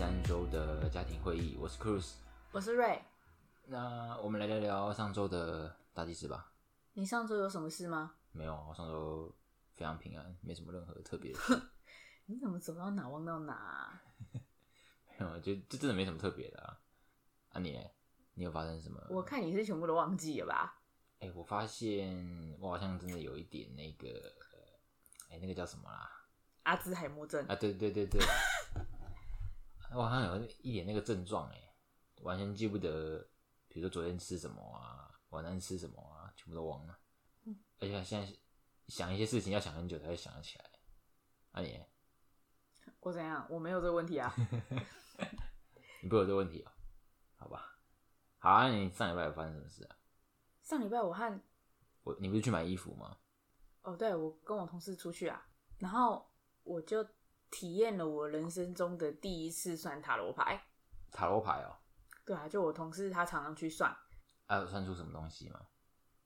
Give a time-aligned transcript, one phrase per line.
[0.00, 2.12] 三周的家庭会议，我是 Cruz。
[2.52, 2.98] 我是瑞。
[3.66, 6.50] 那我们来聊聊上周的大祭司吧。
[6.94, 8.14] 你上周有什么事吗？
[8.32, 9.30] 没有，我上周
[9.74, 11.62] 非常平安，没什么任何特别的事。
[12.24, 14.02] 你怎么走到哪忘到哪啊、
[14.32, 16.80] 没有，就就真的没什么特别的啊。
[17.50, 17.80] 啊你呢，
[18.32, 18.98] 你有发生什么？
[19.10, 20.80] 我看你是全部都忘记了吧？
[21.18, 24.32] 哎、我发现我好像真的有一点那个，
[25.28, 26.10] 哎、那个叫什么啦？
[26.62, 27.44] 阿兹海默症。
[27.48, 28.18] 啊，对对对对，
[29.92, 31.74] 我好像有一点那个症状，哎，
[32.22, 33.18] 完全记不得，
[33.68, 36.98] 比如说昨天吃什么啊，晚上吃什么啊，全部都忘了。
[37.78, 38.32] 而且现在
[38.88, 40.64] 想一些事情要想很久才会想得起来。
[41.52, 41.82] 啊你，
[43.00, 43.46] 我怎样？
[43.50, 44.32] 我没有这个问题啊。
[46.02, 46.72] 你不会有这个问题啊、
[47.36, 47.76] 好吧，
[48.38, 49.96] 好啊，你上礼拜有发生什么事啊？
[50.62, 51.42] 上礼拜我和
[52.04, 53.18] 我你不是去买衣服吗？
[53.82, 55.46] 哦，对我跟我同事出去啊，
[55.78, 56.30] 然后
[56.62, 57.06] 我就
[57.50, 60.66] 体验了我人生中的第一次算塔罗牌。
[61.10, 61.76] 塔罗牌哦，
[62.24, 63.90] 对啊，就我同事他常常去算，
[64.46, 65.60] 啊，有算出什么东西吗？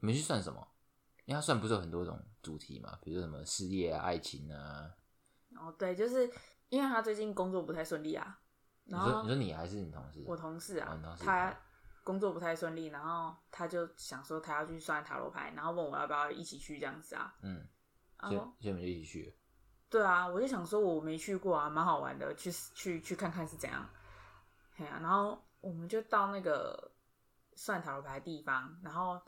[0.01, 0.67] 你们去算什么？
[1.25, 4.95] 因为他算不是有很多种主题嘛，比如说什么事业啊、爱情啊。
[5.57, 6.31] 哦对，就是
[6.69, 8.41] 因为他最近工作不太顺利啊，
[8.85, 10.23] 你然后说你说你还是你同事？
[10.27, 11.57] 我同事啊哦同，事他
[12.03, 17.35] 工作不太顺利，然后他就想说他要去算塔罗牌，然后问我要不要一起去这样子啊。
[17.41, 17.67] 嗯，
[18.21, 19.33] 所以所以我们就一起去了。
[19.95, 23.89] 对啊，我就想说我没去过啊，蛮好玩的，去去去看看是怎样。
[24.77, 26.91] 嘿啊，然后我们就到那个
[27.55, 29.23] 算塔罗牌的地方，然后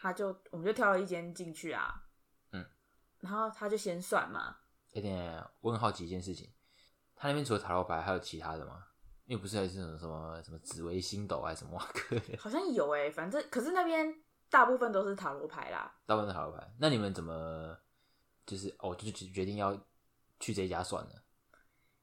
[0.00, 2.00] 他就我们就挑了一间进去啊，
[2.52, 2.64] 嗯，
[3.18, 4.56] 然后他就先算嘛，
[4.92, 6.48] 有点，我很好奇一件事情，
[7.16, 8.84] 他那边除了塔罗牌还有其他的吗？
[9.24, 11.76] 因为不是还是什么什么什么紫微星斗还是什么
[12.38, 14.14] 好像有诶、反正可是那边
[14.48, 16.72] 大部分都是塔罗牌啦，大部分是塔罗牌。
[16.78, 17.76] 那你们怎么
[18.48, 19.78] 就是哦，就是决决定要
[20.40, 21.22] 去这家算了？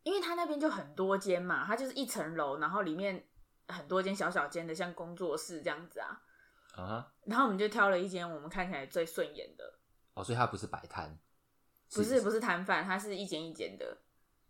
[0.03, 3.28] 因为他那边就很多间嘛，它就是一层楼，然后里面
[3.67, 6.22] 很多间小小间的，像工作室这样子啊。
[6.75, 9.79] 啊哈，然后我们就挑了一间我们看起来最顺眼的，
[10.13, 11.17] 哦，所以它不是摆摊，
[11.91, 13.97] 不是不是摊贩，它是一间一间的。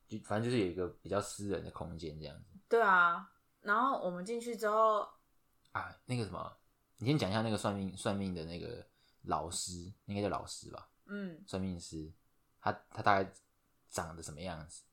[0.10, 3.32] 就反正就是有一个比较私人的空间这样子对啊，
[3.62, 5.08] 然后我们进去之后，
[5.72, 5.96] 啊。
[6.06, 6.58] 那个什么，
[6.98, 8.86] 你先讲一下那个算命算命的那个
[9.22, 10.90] 老师，应该叫老师吧？
[11.08, 12.12] 嗯，算命师，
[12.60, 13.32] 他他大概
[13.90, 14.84] 长得什么样子？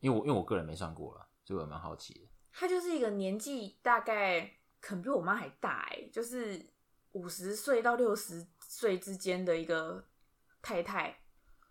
[0.00, 2.28] 因为我因为我个人没算过了，所以我也蛮好奇的。
[2.52, 4.40] 他就是一个年纪大概
[4.80, 6.72] 可能比我妈还大哎、就是
[7.12, 10.08] 五十岁到六十岁之间的一个
[10.60, 11.16] 太太。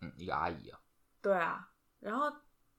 [0.02, 0.80] 嗯，一个阿姨啊，
[1.22, 2.32] 对啊，然后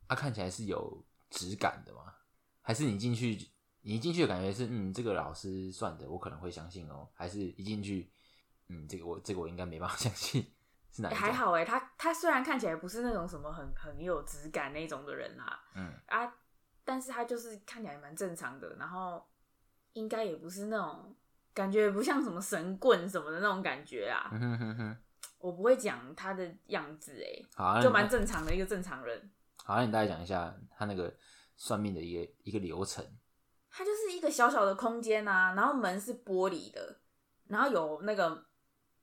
[0.09, 2.14] 她看起来是有质感的吗？
[2.62, 3.50] 还是你进去，
[3.82, 7.09] 你一进去的感觉是，嗯，这个老师算的，我可能会相信哦。
[7.12, 8.10] 还是一进去，
[8.69, 10.50] 嗯，这个我这个我应该没办法相信，
[10.93, 11.21] 是哪一种？
[11.21, 16.33] 还，好哎、他他虽然看起来不是那种什么很很有质感那种的人啦，嗯，啊，
[16.84, 19.25] 但是他就是看起来蛮正常的，然后
[19.93, 21.17] 应该也不是那种
[21.55, 24.31] 感觉不像什么神棍什么的那种感觉啊。
[24.33, 24.97] 嗯哼哼哼，
[25.39, 29.31] 我不会讲他的样子哎、好啊，就蛮正常的一个正常人。
[29.65, 31.15] 好，那你大概讲一下他那个
[31.57, 33.05] 算命的一个一个流程。
[33.72, 36.99] 它就是一个小小的空间啊，然后门是玻璃的，
[37.47, 38.45] 然后有那个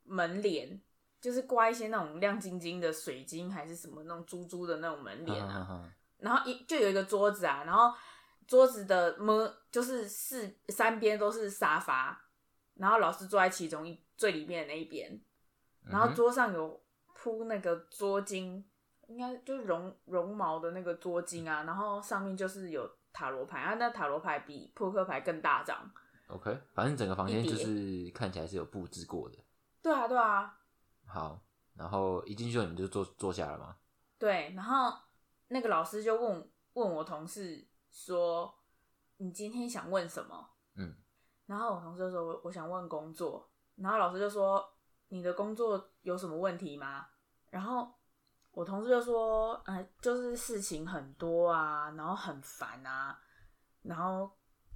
[0.04, 0.78] 门帘，
[1.20, 5.90] 就是挂一些那种亮晶晶的水晶还是什么那种珠珠的那种门帘啊。
[6.18, 7.92] 然后一就有一个桌子啊，然后
[8.46, 12.20] 桌子的么就是四三边都是沙发，
[12.74, 15.20] 然后老师坐在其中一最里面的那一边，
[15.84, 16.82] 然后桌上有
[17.14, 18.62] 铺那个桌巾，
[19.06, 25.88] 应该就是绒绒毛的那个桌巾啊，然后上面就是有塔罗牌，啊，那塔罗牌比扑克牌更大张。
[26.28, 29.38] OK，反正整个房间就是看起来是有布置过的。
[29.80, 30.57] 对啊，对啊，
[31.08, 31.40] 好，
[31.74, 33.76] 然后一进去后你们就坐坐下了吗？
[34.18, 34.96] 对，然后
[35.48, 38.54] 那个老师就问问我同事说
[39.16, 40.94] ：“你今天想问什么？”嗯，
[41.46, 44.62] 然后我同事就说：“我我想问工作。”然后老师就说
[45.08, 47.06] ：“你的工作有什么问题吗？”
[47.50, 47.90] 然后
[48.50, 53.18] 我同事就说：“呃，就是事情很多啊，然后很烦啊，
[53.82, 54.30] 然后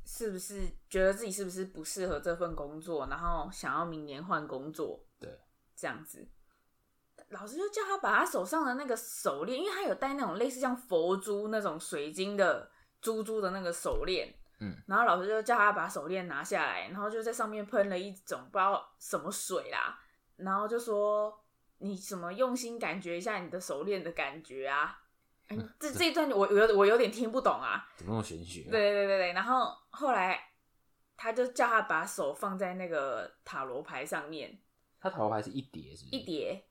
[0.06, 5.05] 是不是觉得自己是不是不适合这份工作，然后想要明年换工作？”
[5.74, 6.28] 对，这样子。
[7.28, 12.70] 老师就叫他把他手上的那个手链，因为他有戴那种类似像佛珠那种水晶的
[13.00, 19.98] 珠珠的那个手链，嗯，然后老师就叫他把手链拿下来，然后就在上面喷了一种不知道什么水啦，
[20.36, 21.32] 然后就说
[21.78, 24.98] 你什么用心感觉一下你的手链的感觉啊。
[25.48, 28.70] 哎这这一段我我有我有点听不懂啊，怎么那么玄学、啊？
[28.70, 30.38] 对对对对对，然后后来
[31.16, 34.60] 他就叫他把手放在那个塔罗牌上面
[35.02, 36.16] 它塔罗牌是一叠，是不是？
[36.16, 36.64] 一，叠，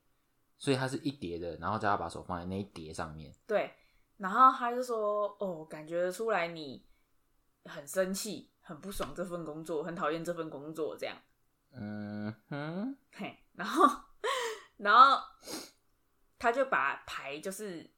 [0.56, 3.30] 所以它是一叠的，然后叫他把手放在那一叠上面。
[3.46, 3.70] 对，
[4.16, 6.82] 然后他就说：“哦，感觉出来你
[7.66, 11.14] 很生气，很不爽这份工作，很讨厌这份工作，这样。”
[11.76, 13.86] 嗯哼，嘿，然后，
[14.78, 15.22] 然后
[16.38, 17.90] 他就把牌就是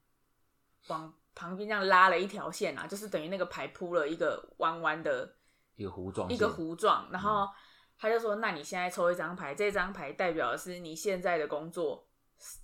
[0.87, 5.37] 往旁边这样拉了一条线啊，就是等于那个牌铺了一个弯弯的
[5.75, 7.49] 一个弧状，一个弧状，然后
[7.97, 12.07] 他就说：“那你现在抽一张牌，这张牌代表的是你现在的工作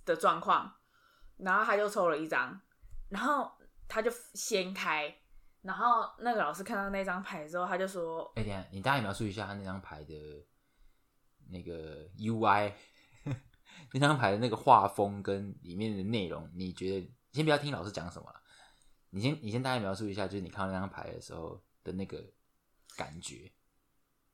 [0.04, 0.72] 的状况。”
[1.38, 2.60] 然后他就抽了一张，
[3.08, 3.50] 然后
[3.88, 5.12] 他就掀开，
[5.62, 10.14] 然后那个老师看到那张牌之后，他就说：“哎，等下，你大概描述一下他那张牌的
[11.48, 12.72] 那个 UI，
[13.92, 17.10] 那张牌的那个画风跟里面的内容，你觉得？
[17.32, 18.42] 先不要听老师讲什么了，
[19.08, 22.22] 你先你先大概描述一下，就是你看到那张牌的时候的那个
[22.94, 23.50] 感觉。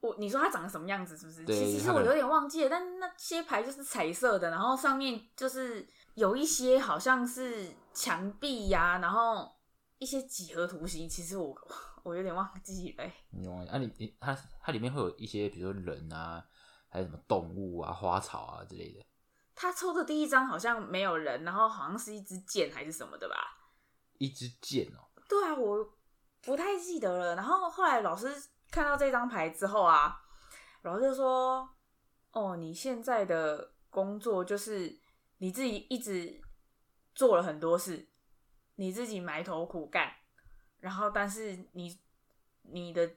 [0.00, 1.44] 我你说它长得什么样子，是不是？
[1.44, 9.50] 对其实我有点忘记了，但那些牌就是彩色的，然后上面就是有一些好像是墙壁呀、然后
[9.98, 11.08] 一些几何图形。
[11.08, 11.54] 其实我
[12.04, 13.78] 我有点忘记了欸、你忘记啊？
[13.78, 16.44] 你你它它里面会有一些，比如说人啊，
[16.88, 19.04] 还有什么动物啊、花草啊之类的。
[19.54, 23.34] 他抽的第一张好像没有人，然后好像是一支箭还是什么的吧？
[24.18, 25.84] 一支箭哦，对啊，我
[26.42, 27.34] 不太记得了。
[27.34, 28.32] 然后后来老师
[28.78, 30.22] 看到这张牌之后啊，
[30.82, 31.68] 老师就说
[32.30, 35.00] ：“哦，你现在的工作就是
[35.38, 36.40] 你自己一直
[37.12, 38.08] 做了很多事，
[38.76, 40.14] 你自己埋头苦干，
[40.78, 41.98] 然后但是你
[42.62, 43.10] 你的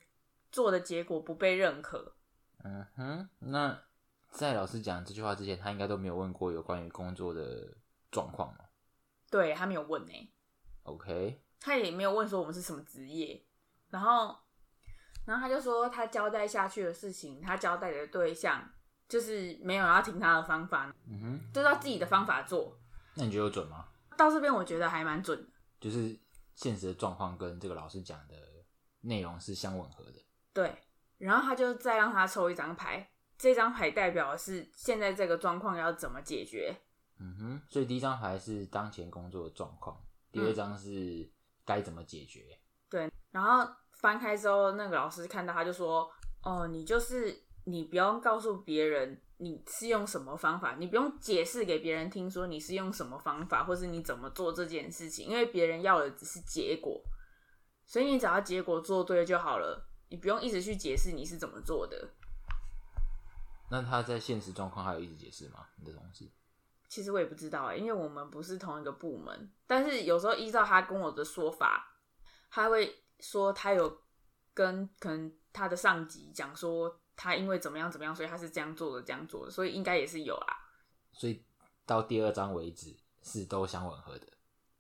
[0.52, 2.16] 做的结果不被认可。
[2.64, 3.84] 嗯哼，那
[4.32, 7.78] 在老师讲这句话之前，他应该都没有问过有关于工作的
[8.10, 8.66] 状况吗
[9.30, 10.34] 对他没有问呢、
[10.82, 13.46] ？OK，他也没有问说我们是什么职业，
[13.92, 14.36] 然后，
[15.26, 18.70] 然后他就说他交代下去的事情，他交代的对象
[19.08, 22.78] 就是没有要听他的方法，嗯哼，就照自己的方法做。
[23.16, 23.88] 那你觉得有准吗？
[24.18, 25.48] 到这边我觉得还蛮准的，
[25.80, 26.20] 就是
[26.56, 28.36] 现实的状况跟这个老师讲的
[29.02, 30.24] 内容是相吻合的。
[30.54, 30.76] 对。
[31.18, 33.08] 然后他就再让他抽一张牌，
[33.38, 36.76] 这张牌代表的是现在这个状况要怎么解决。
[37.20, 41.32] 嗯哼，所以第一张牌是当前工作的状况，第二张是
[41.64, 42.60] 该怎么解决。
[42.90, 43.72] 对，然后
[44.02, 46.12] 翻开之后，那个老师看到他就说
[46.44, 57.02] ：“哦，你就是你不用告诉别人你是用什么方法，你不用解释给别人听说你是用什么方法，或是你怎么做这件事情，因为别人要的只是结果，
[57.86, 62.10] 所以你只要结果做对就好了，你不用一直去解释你是怎么做的。
[63.70, 65.66] 那他在现实状况还有一直解释吗？
[65.78, 66.30] 你的同事？
[66.90, 71.96] 其实我也不知道哎、因为我们不是同一个部门，但是有时候依照他跟我的说法，
[72.50, 74.02] 他会说他有
[74.54, 80.58] 跟可能他的上级讲说他因为怎么样怎么样，所以他是这样做的这样做的，所以应该也是有啦。
[81.12, 81.46] 所以
[81.86, 84.28] 到第二章为止是都相吻合的。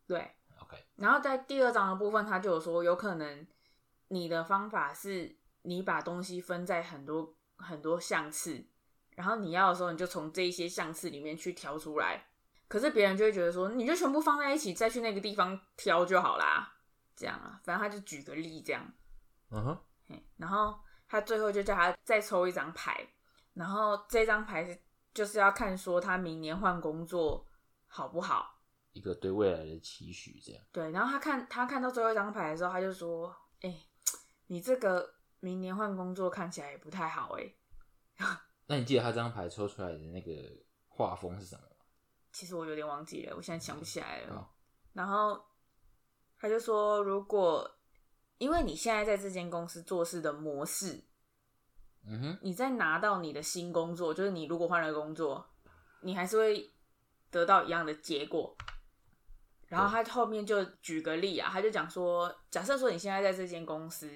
[0.07, 3.47] 对，OK，然后在第二章的部分，他就有说有可能
[4.07, 8.65] 你的方法是你把东西分在很多很多项次，
[9.15, 12.27] 然后你要的时候你就从这一些项次里面去挑出来，
[12.67, 16.73] 可是别人就会觉得说你就全部放在一起，再去那个地方挑就好啦，
[17.15, 18.83] 这样啊，反正他就举个例这样，
[19.49, 19.77] 嗯哼，
[20.07, 23.07] 嘿然后他最后就叫他再抽一张牌，
[23.53, 24.79] 然后这张牌是
[25.13, 27.45] 就是要看说他明年换工作
[27.87, 28.59] 好不好。
[28.93, 30.61] 一个对未来的期许，这样。
[30.71, 33.73] 对，然后他看他看到最后一张牌的时候，他就说：“哎、
[34.47, 37.53] 你这个明年换工作看起来也不太好哎、
[38.67, 40.31] 那你记得他这张牌抽出来的那个
[40.89, 41.67] 画风是什么吗？
[42.33, 44.35] 其实我有点忘记了，我现在想不起来了。
[44.35, 44.53] 好
[44.91, 45.41] 然后
[46.41, 47.77] 他就说，如果
[48.39, 51.03] 因为你现在在这间公司做事的模式，
[52.07, 55.47] 嗯哼，你在拿到你的新工作，就是你如果换了工作，
[56.01, 56.73] 你还是会
[57.29, 58.57] 得到一样的结果。
[59.67, 64.09] 然后他后面就举个例啊，他就讲说，假设说你现在在这间公司，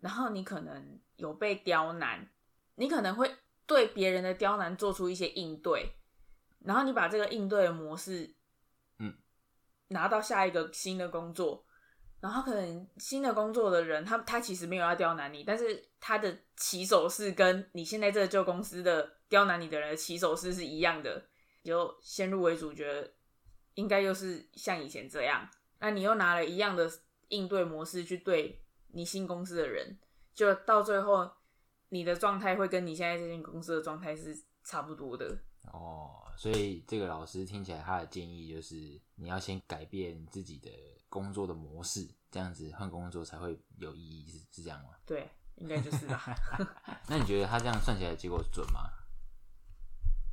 [0.00, 2.28] 然后你可能有被刁难，
[2.74, 3.34] 你可能会
[3.66, 5.94] 对别人的刁难做出一些应对，
[6.60, 8.34] 然后你把这个应对的模式，嗯，
[9.88, 11.64] 拿到下一个新的工作，
[12.20, 21.26] 然后可能新的工作的人，他他其实没有要刁难你，但是他的起手式跟你现在这个旧公司的刁难你的人的起手式是一样的，
[21.64, 23.12] 就先入为主，觉得
[23.74, 25.48] 应该又是像以前这样。
[25.80, 26.90] 那你又拿了一样的
[27.28, 29.98] 应对模式去对你新公司的人，
[30.34, 31.30] 就到最后
[31.90, 35.38] 你的状态会跟你现在这间公司的状态是差不多的。
[35.72, 38.76] 哦，所以这个老师听起来他的建议就是，
[39.16, 40.70] 你要先改变自己的
[41.08, 44.90] 工作的模式，这样子换工作才会有意义，是是这样吗？
[45.04, 46.22] 对，应该就是吧。
[47.10, 48.88] 那你觉得他这样算起来结果准吗？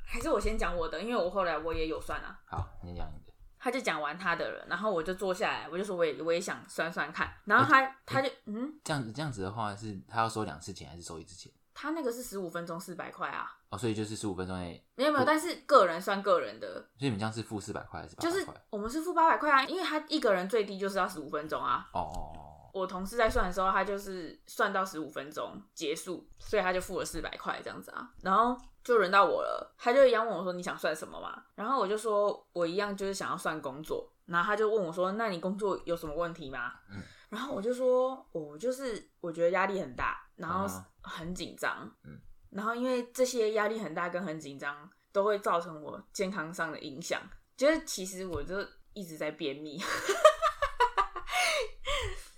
[0.05, 2.39] 还是我先讲我的，因为我后来我也有算啊。
[2.45, 3.33] 好，你讲你的。
[3.57, 11.51] 他就讲完他的了，然后我就坐下来，我就说我也我也想算算看，然后他他就嗯，这样子这样子的话，是他要收两次钱还是收一次钱？
[11.73, 18.47] 他那个是十五分钟四百块啊，哦，所以就是十五分钟内，没有没有，但是个人算个人的，所以你们这样是付四百块还是八就是？
[18.69, 21.87] 我们是付八百块啊，因为他一个人最低就是要十五分钟啊。
[21.93, 28.09] 哦哦哦，我同事在算的时候，他就是算到十五分钟结束，所以他就付了四百块这样子啊。
[28.21, 42.17] 然后就轮到我了，他就一样问我说：“你想算什么嘛？”然后我就说：“我一样就是想要算工作。”然后他就问我说：“那你工作有什么问题吗？”嗯然后我就说：“我就是我觉得压力很大，然后啊很紧张，嗯
[42.55, 47.21] 然后因为这些压力很大跟很紧张都会造成我健康上的影响，
[47.57, 49.77] 就是其实我就一直在便秘。”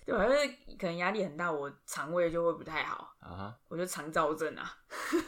[0.05, 0.23] 对吧？
[0.23, 0.47] 因为
[0.79, 4.75] 可能压力很大，我肠胃就会不太好，啊哈，我就肠燥症啊。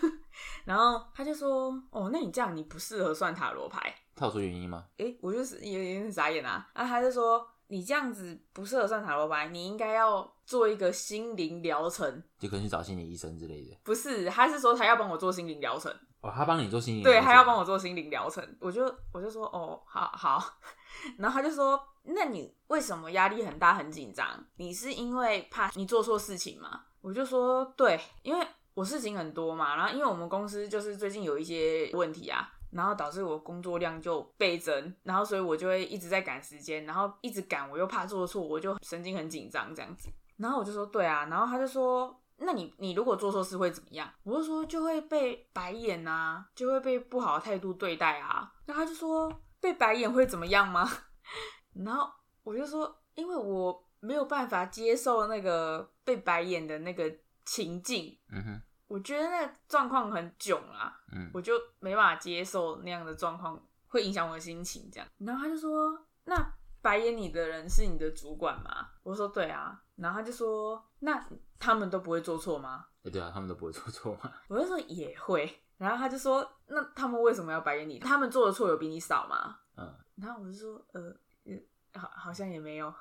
[0.65, 3.93] 然后他就说：“哦，那你这样你不适合算塔罗牌。
[4.15, 6.69] 他有说原因吗？”诶，我就是有点傻眼啊。
[6.73, 12.23] 啊，他就说：“你这样子不适合算塔罗牌，你应该要做一个心灵疗程。
[12.39, 15.93] 就可能去找心理医生之类的。”不是，他是说他要帮我做心灵疗程。
[16.21, 20.43] 哦，他帮你做心理，对，他要帮我做心灵疗程，我就我就说哦，好好，
[21.19, 24.27] 然后他就说，那你为什么压力很大很紧张？
[24.55, 26.81] 你是因为怕你做错事情吗？
[27.01, 32.53] 我就说对，因为我事情很多嘛，然后因为我们公司就是最近有一些问题啊。
[32.71, 40.07] 然后导致我工作量就倍增，然后所以我就会一直在赶时间，然后一直赶，我又怕做错，我就神经很紧张这样子。
[40.39, 44.09] 然后我就说对啊，然后他就说那你你如果做错事会怎么样？
[44.23, 48.51] 我就说就会被白眼啊，就会被不好的态度对待啊。
[48.65, 50.89] 那他就说被白眼会怎么样吗？
[51.85, 52.09] 然后
[52.43, 57.13] 我就说，因为我没有办法接受那个被白眼的那个
[57.45, 64.89] 情境，嗯哼，我觉得那个状况很囧啊，嗯，我就没办法接受那样的状况，会影响我的心情。
[64.91, 68.89] 这样，然后他就说，那白眼你的人是你的主管吗？
[69.03, 71.23] 我说对啊，然后他就说，那
[71.59, 72.85] 他们都不会做错吗？
[73.03, 74.31] 哎对啊，他们都不会做错嘛。
[74.47, 77.99] 我就说也会，然后他就说，那他们为什么要白眼你？
[77.99, 79.59] 他们做的错有比你少吗？
[79.77, 81.01] 嗯，然后我就说，呃，
[81.45, 82.93] 呃好，好像也没有。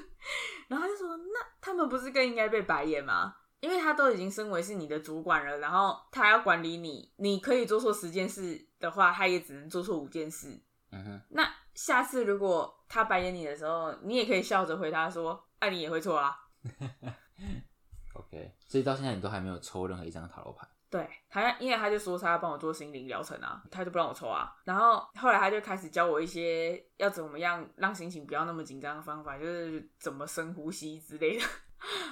[0.68, 3.36] 然后他就说，那他们不是更应该被白眼吗？
[3.60, 10.58] 因为他都已经身为是你的主管了，然后他要管理你，你可以做错十件事的话，他也只能做错五件事。
[10.92, 16.36] 嗯哼，那下次如果他白眼你的时候，你也可以笑着回答说，啊，你也会错啊。
[18.14, 20.66] OK，所以到现在你都还没有抽任何一张塔罗牌。
[20.90, 24.52] 对，他因为他就说他要帮我做心灵疗程啊，他就不让我抽啊。
[24.64, 31.44] 然后后来他就开始教我一些要怎么样让心情不要那么紧张的方法，就是怎么深呼吸之类的。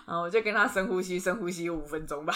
[0.06, 2.32] 然后我就跟他深呼吸，深呼吸五分钟吧。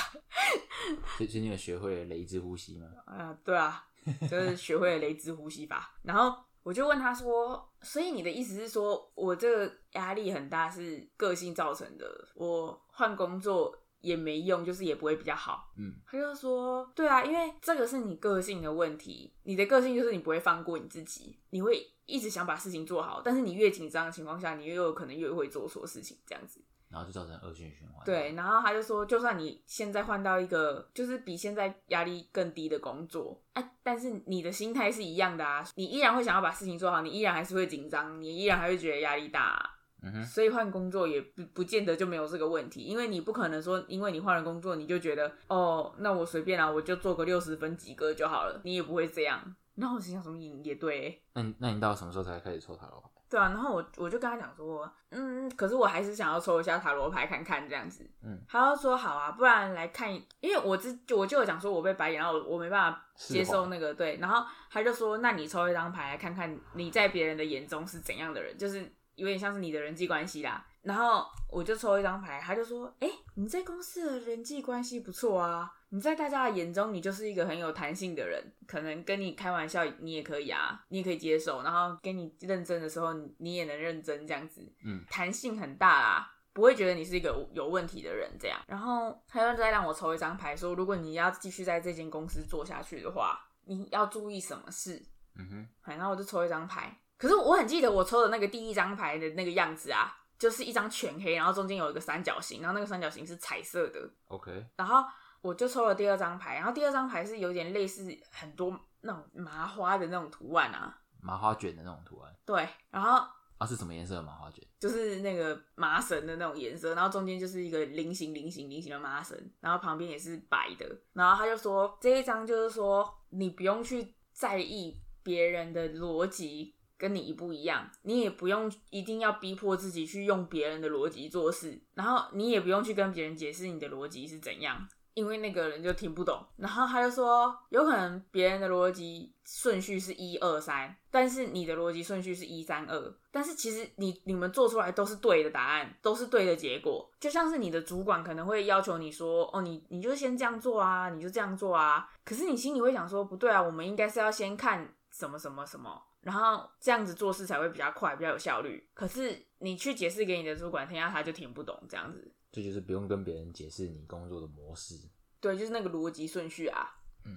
[1.16, 2.88] 所以所以你有学会了雷之呼吸吗？
[3.07, 3.87] 啊，对啊，
[4.28, 5.95] 就是学会了雷之呼吸法。
[6.02, 12.28] 然后我就问他说：“所以你的意思是说我这个压力很大是个性造成的？
[12.35, 26.61] 我换工作也没用，就是也不会比较好？”嗯，他就说：“对啊，因为这个是你个性的问题，你的个性就是你不会放过你自己，你会一直想把事情做好，但是你越紧张的情况下，你越有可能越会做错事情，这样子。”
[26.93, 28.05] 然后就造成恶性循环。
[28.05, 39.71] 对，然后他就说，就算你现在换到一个就是比现在压力更低的工作，哎、但是你的心态是一样的啊，你依然会想要把事情做好，你依然还是会紧张，你依然还会觉得压力大啊、
[40.03, 49.57] 嗯哼，所以换工作也不不见得就没有这个问题，因为你不可能说，因为你换了工作，你就觉得哦，那我随便啊，我就做个六十分及格就好了，你也不会这样。
[49.75, 53.09] 然后我心想说，也也对欸、那你那你到什么时候才开始抽塔罗牌？
[53.33, 58.07] 对啊，然后我我就跟他讲说，嗯，可是我还是想要抽一下塔罗牌看看这样子。
[58.23, 68.81] 嗯，他就说好啊，不然来看，因为我之我就有讲说我被白眼，然后我我没办法接受那个对，然后他就说，那你抽一张牌来看看你在别人的眼中是怎样的人，就是
[69.15, 70.62] 有点像是你的人际关系啦。
[70.83, 86.33] 然后我就抽一张牌，他就说，哎、你在公司的人际关系不错啊，你在大家的眼中，你就是一个很有弹性的人，可能跟你开玩笑你也可以啊，你也可以接受，然后跟你认真的时候，你你也能认真这样子，嗯，弹性很大啦。
[86.55, 88.59] 不会觉得你是一个有有问题的人，这样。
[88.67, 95.03] 然后他又再让我抽一张牌，说如果你要继续在这间公司做下去的话，你要注意什么事。
[95.37, 104.11] 嗯哼，然后我就抽一张牌，可是我很记得我抽的那个第一张牌的那个样子啊，就是一张全黑，然后中间有一个三角形，然后那个三角形是彩色的。
[104.29, 105.03] ，OK，然后
[105.43, 113.27] 我就抽了第二张牌，然后第二张牌是有点类似很多那种麻花的那种图案啊，麻花卷的那种图案对，然后
[113.59, 114.65] 啊，是什么颜色的麻花卷？
[114.81, 120.87] 就是那个麻绳的那种颜色，然后中间就是一个菱形、菱形、菱形的麻绳，然后旁边也是白的。
[121.13, 134.89] 然后他就说这一张就是说你不用去在意别人的逻辑跟你一不一样，你也不用一定要逼迫自己去用别人的逻辑做事，然后你也不用去跟别人解释你的逻辑是怎样。
[135.14, 147.11] 因为那个人就听不懂，然后他就说，有可能别人的逻辑顺序是一二三，但是你的逻辑顺序是一三二，但是其实你你们做出来都是对的答案，都是对的结果。
[147.21, 152.09] 就像是你的主管可能会要求你说，哦，你你就先这样做啊，你就这样做啊。
[152.25, 158.88] 可是你心里会想说，不对啊，我们应该是要先看什么什么什么，然后这样子做事才会比较快，比较有效率。
[158.95, 162.33] 可是你去解释给你的主管听下，他就听不懂这样子。
[162.53, 164.95] 这就是不用跟别人解释你工作的模式。
[165.41, 166.89] 对，就是那个逻辑顺序啊。
[167.25, 167.35] 嗯，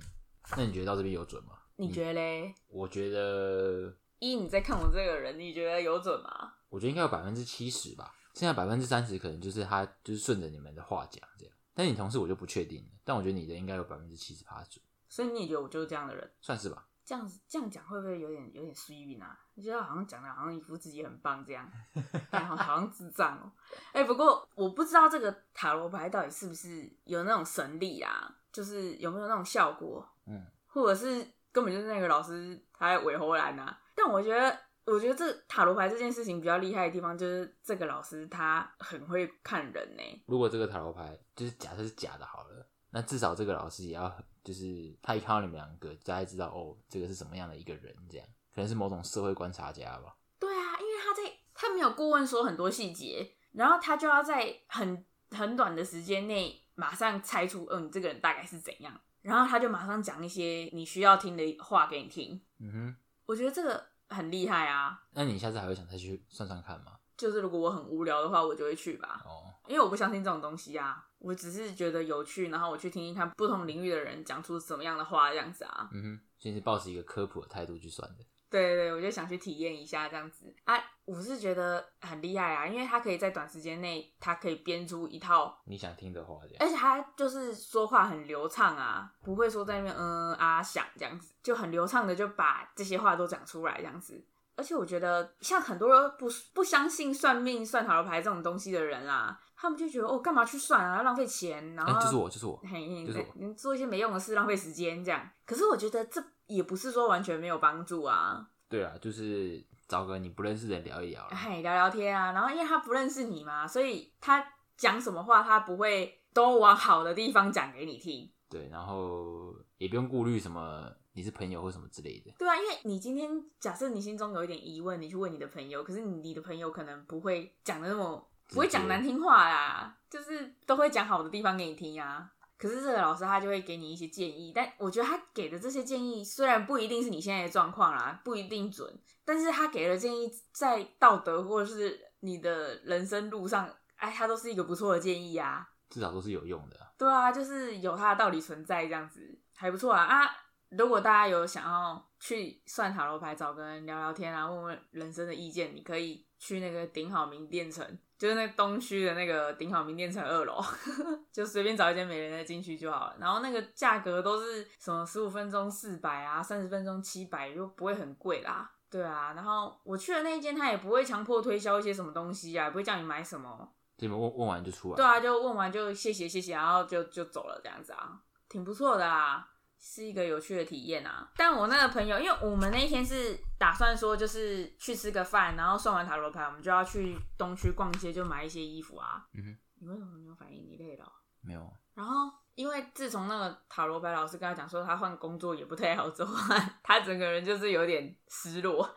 [0.56, 1.58] 那你觉得到这边有准吗？
[1.78, 2.54] 你觉得嘞？
[2.68, 6.54] 我觉得，一你在看我这个人，你觉得有准吗？
[6.70, 11.56] 我觉得应该有百分之七十吧，剩下百分之三十可能就是他就是顺着你们的话讲这样。
[11.74, 14.84] 但你同事我就不确定了，但我觉得你的应该有百分之七十八准。
[15.10, 16.32] 所以你也觉得我就是这样的人？
[16.42, 16.88] 算是吧。
[17.06, 19.38] 这样子这样讲会不会有点有点虚晕啊？
[19.54, 21.70] 我觉得好像讲的好像一副自己很棒这样，
[22.32, 23.52] 好像智障哦。
[23.94, 30.06] 哎，不过我不知道这个塔罗牌到底是不是有那种神力啊，就是有没有那种效果？
[30.26, 33.78] 嗯，或者是根本就是那个老师他在尾后来呢？
[33.94, 40.24] 但我觉得，我觉得这塔罗牌这件事情比较厉害的地方，就是这个老师他很会看人呢。
[40.28, 44.12] 如果这个塔罗牌就是假设是假的，好了，那至少这个老师也要。
[44.46, 50.16] 就是他一看到你们两个，大概知道哦，这个是什么样的一个人，这样可能是某种社会观察家吧。
[50.38, 51.24] 对啊，因为他在
[51.56, 62.40] 他没有过问说很多细节，然后他就要在很很短的时间内马上猜出，嗯，这个人大概是怎样，然后他就马上讲一些你需要听的话给你听。
[62.60, 65.02] 嗯哼，我觉得这个很厉害啊。
[65.14, 67.00] 那你下次还会想再去算算看吗？
[67.18, 69.24] 就是如果我很无聊的话，我就会去吧。
[69.25, 75.89] 哦，因为我不相信这种东西啊，我只是觉得有趣，然后我去听听看不同领域的人讲出什么样的话，这样子啊。
[75.91, 78.24] 嗯哼，先是抱持一个科普的态度去算的。
[78.48, 80.75] 对对对，我就想去体验一下这样子啊。
[81.03, 94.24] 我是觉得很厉害啊，因为他可以在短时间内，他可以编出一套你想听的话，而且他就是说话很流畅啊，不会说在那边嗯啊想这样子，就很流畅的就把这些话都讲出来这样子。
[94.57, 102.62] 而且我觉得，像很多不不相信算命、算塔罗牌这种东西的人啊，他们就觉得哦，干嘛去算啊，浪费钱，然后就是我，就是我，
[103.06, 105.28] 就是我，你做一些没用的事，浪费时间这样。
[105.46, 108.48] 可是我觉得这也不是说完全没有帮助啊。
[108.70, 112.32] 对啊，就是找个你不认识的人聊一聊，嘿，聊聊天啊。
[112.32, 114.46] 然后因为他不认识你嘛，所以他
[114.78, 118.32] 讲什么话，他不会都往好的地方讲给你听。
[118.50, 120.92] 对，然后也不用顾虑什么。
[121.18, 132.31] 你是朋友或什么之类的，对啊，因为你今天假设你心中有一点疑问，你去问你的朋友，可是你的朋友可能不会讲的那么不会讲难听话啦，就是都会讲好的地方给你听啊。
[132.58, 146.77] 可是这个老师他就会给你一些建议，但我觉得他给的这些建议虽然不一定是你现在的状况啦，不一定准，但是他给的建议在道德或者是你的人生路上，哎，他都是一个不错的建议啊，至少都是有用的。
[146.98, 150.29] 对啊，就是有他的道理存在，这样子还不错啊啊。
[150.70, 157.86] 如果大家有想要去算塔罗牌，找个人聊聊天啊，问问人生的意见，你可以去那个顶好名店城，
[158.18, 160.62] 就是那东区的那个顶好名店城二楼，
[161.32, 163.16] 就随便找一间没人的进去就好了。
[163.20, 168.72] 然后那个价格都是什么十五分钟四百啊，三十分钟七百，又不会很贵啦。
[168.90, 173.70] 对啊，然后我去的那一间，他也不会强迫推销一些什么东西啊，不会叫你买什么。
[173.98, 174.96] 你们问问完就出来？
[174.96, 179.50] 对啊，就问完就谢谢谢谢，然后就就走了这样子啊，挺不错的啊。
[179.88, 181.32] 是一个有趣的体验啊！
[181.38, 189.28] 但我那个朋友，因为我们那一天是打算说，就是去吃个饭，然后算完塔罗牌，我们就要去东区逛街，就买一些衣服啊。
[189.36, 190.66] 嗯哼，你为什么没有反应？
[190.68, 191.06] 你累了？
[191.42, 191.72] 没有。
[191.94, 196.36] 然后，因为自从那个塔罗牌老师跟他讲说他换工作也不太好之后，
[196.82, 198.90] 他整个人就是有点失落，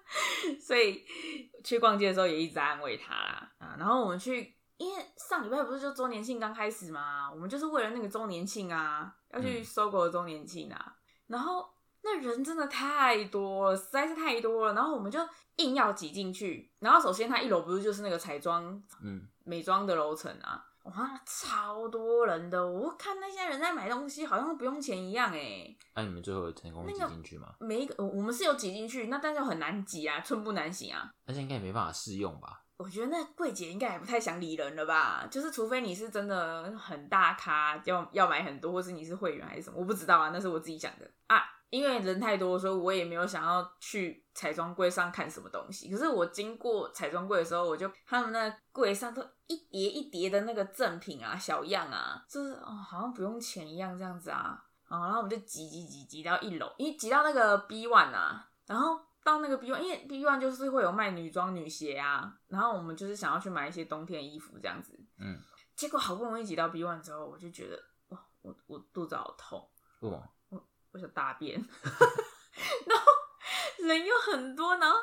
[0.60, 1.02] 所以
[1.64, 3.52] 去逛街的时候也一直安慰他啦。
[3.56, 4.54] 啊，然后我们去。
[4.78, 11.66] 因为上礼拜不是就周年庆刚开始嘛，我们就是为了那个周年庆啊，要去搜狗的周年庆啊，然后
[12.02, 15.18] 那人真的太多了，实在是太多了，然后我们就
[15.56, 25.74] 硬要挤进去，然后首先它一楼不是就是那个彩妆、嗯，美妆的楼层啊，哇，超多人的，我看那些人在买东西，好像不用钱一样哎。
[25.94, 27.54] 那你们最后成功挤进去吗？
[27.58, 31.10] 每一个我们是有挤进去，那但是很难挤啊，寸步难行啊。
[31.24, 32.65] 而且应该也没办法试用吧？
[32.78, 41.42] 我觉得那柜姐应该也不太想理人了吧，就是除非你是真的很大咖，要要买很多，或是你是会员还是什么，我不知道啊，那是我自己想的啊。
[41.70, 45.90] 因为人太多，所以我也没有想要去彩妆柜上看什么东西。
[45.90, 54.62] 可是我经过彩妆柜的时候，我就他们那柜上都一叠一叠的那个赠品啊、小样啊，就是哦，好像不用钱一样这样子啊。
[54.86, 59.00] 啊，然后我们就挤挤挤挤到一楼，因为挤到那个 B one 啊，然后。
[59.26, 64.96] 到那个 B one，因为 B one 就是会有卖女装、女鞋啊，然后我们就是想要去买一些冬天的衣服这样子。
[65.18, 65.36] 嗯，
[65.74, 67.76] 结果好不容易挤到 B one 之后，我就觉得
[68.10, 70.62] 哇，我我肚子好痛，为什么？
[70.92, 71.58] 我想大便，
[72.86, 74.96] 然后人又很多，然后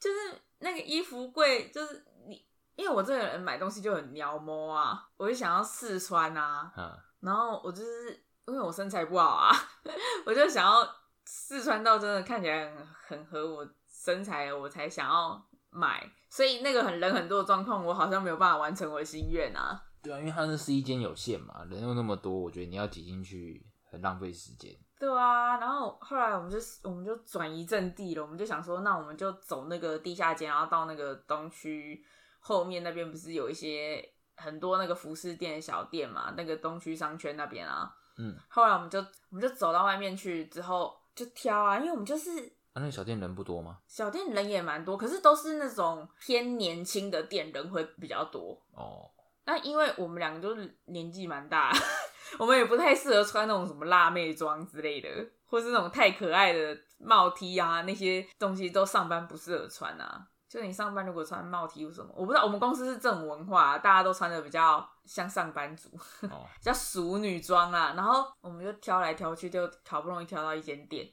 [0.00, 0.16] 就是
[0.60, 2.42] 那个衣服柜，就是你，
[2.74, 9.54] 因为我这个人买东西就很撩摸啊，我就想要试穿啊，嗯，然后我就是因为我身材不好啊，
[10.24, 10.82] 我就想要
[11.30, 12.86] 试穿到真的看起来很
[13.18, 16.10] 很合我身材，我才想要买。
[16.30, 19.82] 所以那个很人很多的状况，我好像没有办法完成我的心愿啊。
[20.02, 24.74] 对啊，因为它是试衣间有限嘛，人又那么多，我觉得你要挤进去很浪费时间。
[24.98, 32.02] 对啊，然后后来我们就我们就转移阵地了，我们就想说，那我们就走那个地下街，然后到那个东区
[32.40, 34.02] 后面那边，不是有一些
[34.36, 36.34] 很多那个服饰店小店嘛？
[36.36, 37.94] 那个东区商圈那边啊。
[38.18, 42.30] 嗯，后来我们就我们就走到外面去之后就挑啊，因为我们就是
[42.72, 43.78] 啊，那个小店人不多吗？
[43.88, 48.56] 小店人也蛮多，可是都是那种偏年轻的店，人会比较多。
[48.72, 49.10] 哦，
[49.44, 51.72] 那因为我们两个都是年纪蛮大，
[52.38, 55.08] 我们也不太适合穿那种什么辣妹装之类的，
[55.46, 60.28] 或是那种太可爱的帽 T 啊，那些东西都上班不适合穿啊。
[60.48, 65.90] 就你上班如果穿帽 T 或什么，我不知道我们公司是这种文化、大家都穿的比较像上班族，
[66.22, 67.92] 哦， 比较熟女装啊。
[67.94, 71.06] 然后我们就挑来挑去，就好不容易挑到一间店，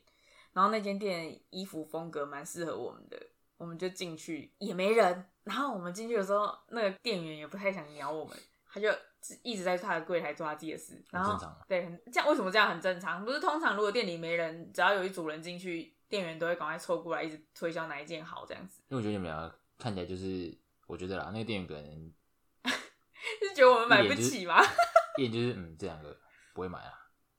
[0.53, 3.21] 然后那间店衣服风格蛮适合我们的，
[3.57, 5.25] 我们就进去也没人。
[5.43, 8.35] 然后我们进去的时候，那个店员也不太想鸟我们，
[8.71, 8.89] 他就
[9.43, 11.03] 一直在他的柜台做他自己的事。
[11.11, 13.23] 然后对，很这样为什么这样很正常？
[13.23, 18.81] 不是通常如果店里没人，只要有一组人进去，店员都会赶快凑过来，一直推销哪一件好这样子。
[18.87, 22.13] 因为我觉得你们两个看起来就是，我觉得啦，那个店员可能
[23.41, 24.61] 是觉得我们买不起吗？
[25.17, 26.17] 一眼就是嗯，这两个
[26.53, 26.93] 不会买啊，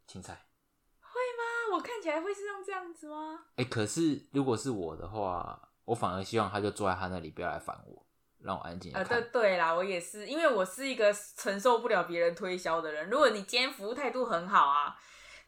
[0.07, 0.33] 青菜。
[0.33, 3.38] 啊，我看起来会是像这样子吗？
[3.57, 8.07] 哎、可是如果是我的话，我反而希望他就坐在他那里，不要来烦我，
[8.38, 9.20] 让我安静啊呃，看。
[9.20, 13.11] 对对啦，我也是，因为我是一个承受不了别人推销的人。
[13.11, 14.96] 如果你今天服务态度很好啊，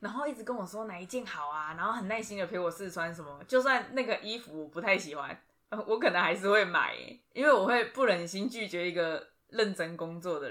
[0.00, 5.36] 然后一直跟我说哪一件好啊，然后很耐心的陪我试穿什么，就算那个衣服我不太喜欢，
[5.70, 6.94] 呃我可能还是会买，
[7.32, 10.50] 因为我会不忍心拒绝一个认真工作的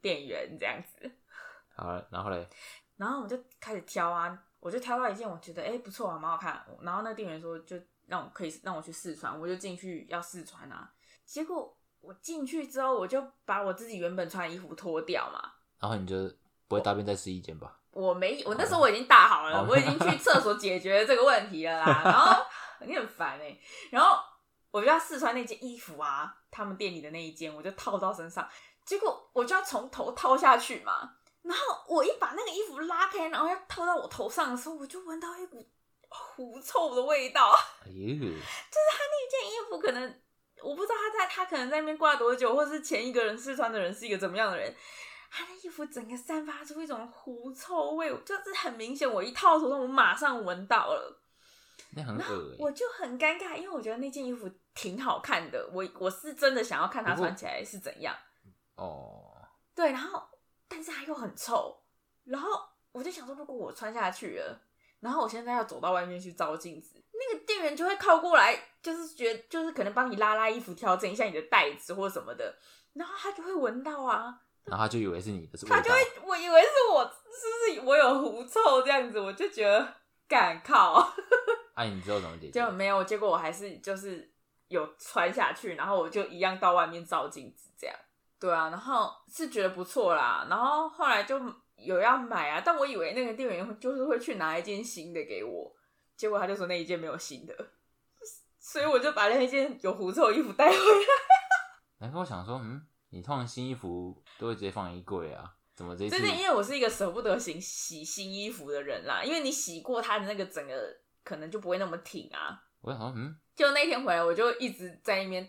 [0.00, 1.10] 店员这样子。
[1.74, 2.48] 好了，然后嘞，
[2.96, 6.64] 然后我就开始挑啊，我就挑到一件我觉得哎、诶不错啊，蛮好看。
[6.80, 10.90] 然后那店员说就让我可以让我去试穿，我就进去要试穿啊。
[11.24, 15.52] 结果我进去之后，我就把我自己原本穿的衣服脱掉嘛。
[15.78, 16.28] 然后你就
[16.66, 17.77] 不会搭便在试衣间吧？
[17.90, 22.02] 我没，我那时候我已经大好了，哦我已经去厕所解决这个问题了啦。
[22.04, 22.44] 然后
[22.86, 23.58] 你很烦哎、
[23.90, 24.18] 然后
[24.70, 28.48] 我就要试穿那件衣服啊，他们店里的那一件，我就套到身上，
[28.84, 31.14] 结果我就要从头套下去嘛。
[31.42, 35.66] 然后我一把那个衣服拉开，然后要套到我头上的时候，我就闻到一股
[36.08, 37.52] 狐臭的味道。
[37.86, 40.20] 哎呦，这件衣服可能
[40.62, 44.74] 我不知道他在他可能在那边挂多久，或是前一个人试穿的人是一个怎么样的人。
[45.30, 49.10] 他的衣服整个散发出一种狐臭味，就是很明显。
[49.10, 51.22] 我一套头上，我马上闻到了，
[51.90, 58.14] 那很恶我哎、就很尴尬，因为我觉得那件衣服挺好看的，我我是真的想要看他穿起来是怎样。
[58.76, 59.32] 哦，
[59.74, 60.22] 对，然后
[60.68, 61.82] 但是它又很臭，
[62.24, 62.50] 然后
[62.92, 64.60] 我就想说，如果我穿下去了，
[65.00, 72.56] 然后我现在要走到外面去照镜子，那个店员就会靠过来，就是觉得就是可能帮你拉拉衣服，调整一下你的带子或什么的，
[72.92, 75.90] 然后他就会闻到啊，然后他就以为是你的，是味道他就。
[75.90, 79.94] 会我以为是我是不是我有狐臭这样子，我就觉得
[80.28, 81.12] 敢靠，
[81.74, 82.52] 哎、你知道怎么解决？
[82.52, 84.30] 结果没有，结果我还是就是
[84.68, 87.96] 有穿下去，然后我就一样到外面照镜子这样。
[88.40, 91.40] 对啊，然后是觉得不错啦，然后后来就
[91.76, 95.74] 有要买啊，但我以为那个店员就是会去拿一件新的给我，
[96.16, 97.54] 结果他就说那一件没有新的，
[98.60, 100.82] 所以我就把那一件有狐臭的衣服带回来。
[101.98, 112.62] 然后我想说，嗯，你通常新衣服都会直接放衣柜啊，怎么这一次真的，因为我是一个舍不得洗洗新衣服的人啦，因为你洗过它的那个整个可能就不会那么挺啊。
[112.80, 115.48] 我想说，嗯，就那天回来，我就一直在那边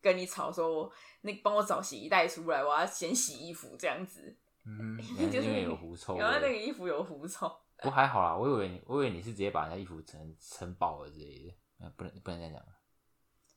[0.00, 0.92] 跟你吵说我，
[1.22, 4.36] 那帮我找洗衣袋出来，我要先洗衣服这样子。
[4.64, 4.96] 嗯，
[5.30, 6.20] 就是因为有狐臭味。
[6.20, 12.62] 然后那个衣服有狐臭，不过还好啦，我以为你，我以为你是直接把人家衣服撑撑爆了之类的，呃不能不能这样讲。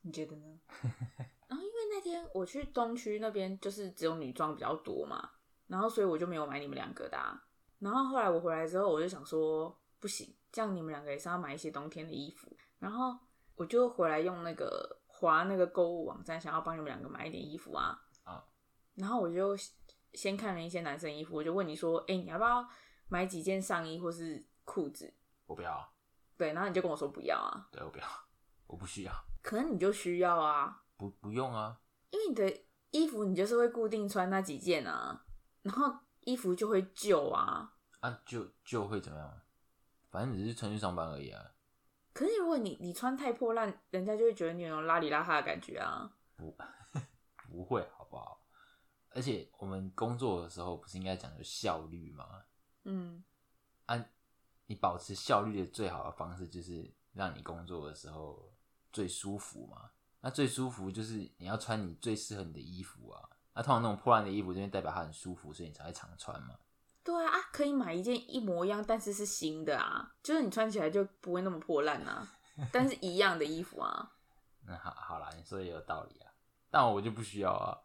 [0.01, 0.59] 你觉得呢？
[1.53, 5.29] 然后因为那天我去东区那边，就是只有女装比较多嘛，
[5.67, 7.39] 然后所以我就没有买你们两个的、啊。
[7.77, 12.51] 然后后来我回来之后，我就想说不行，这样你们两个也是要买一些冬天的衣服。
[12.79, 13.15] 然后
[13.55, 18.01] 我就回来用那个划那个购物网站，想要帮你们两个买一点衣服啊。
[18.23, 18.43] 啊
[18.95, 19.55] 然后我就
[20.13, 22.67] 先看了一些男生衣服，我就问你说，哎、你要不要
[23.07, 25.13] 买几件上衣或是裤子？
[25.45, 25.89] 我不要啊，
[26.37, 27.67] 对，然后你就跟我说不要啊。
[27.71, 28.05] 对我不要，
[28.67, 29.11] 我不需要，
[29.41, 31.79] 可能你就需要啊，不不用啊，
[32.12, 35.25] 因为你的衣服你就是会固定穿那几件啊，
[35.62, 37.75] 然后衣服就会旧啊。
[37.99, 39.41] 啊就就会怎么样？
[40.12, 41.51] 反正只是穿去上班而已啊，
[42.13, 46.13] 可是如果你你穿太破烂，人家就会觉得你有那种邋里邋遢的感觉啊。
[46.36, 46.56] 不
[47.49, 48.41] 不会好不好？
[49.10, 52.43] 而且我们工作的时候不是应该讲究效率吗？
[52.84, 53.23] 嗯，
[53.86, 54.06] 啊，
[54.65, 58.53] 你保持效率的最好的方式就是让你工作的时候
[58.91, 59.91] 最舒服嘛。
[60.23, 63.19] 那最舒服就是你要穿你最适合你的衣服啊。
[63.53, 66.55] 那通常那种破烂的衣服，就代表它很舒服，所以你才会常穿嘛。
[67.03, 72.27] 对啊，啊，可以买一件一模一样，但是是新的啊，就是你穿起来就不会那么破烂啊，
[72.71, 74.13] 但是一样的衣服啊。
[74.65, 76.31] 那好好啦，你说的也有道理啊，
[76.71, 77.77] 但我就不需要啊。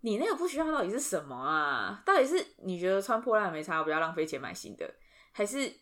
[0.00, 2.02] 你那个不需要到底是什么啊？
[2.04, 4.92] 到底是你觉得穿破烂没差，不要浪费钱买新的，
[5.32, 5.72] 还是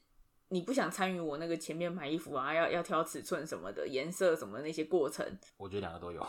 [0.49, 5.27] 你不想参与我那个前面买衣服啊，要要挑尺寸什么的，颜色什么那些过程？
[5.57, 6.25] 我觉得两个都有，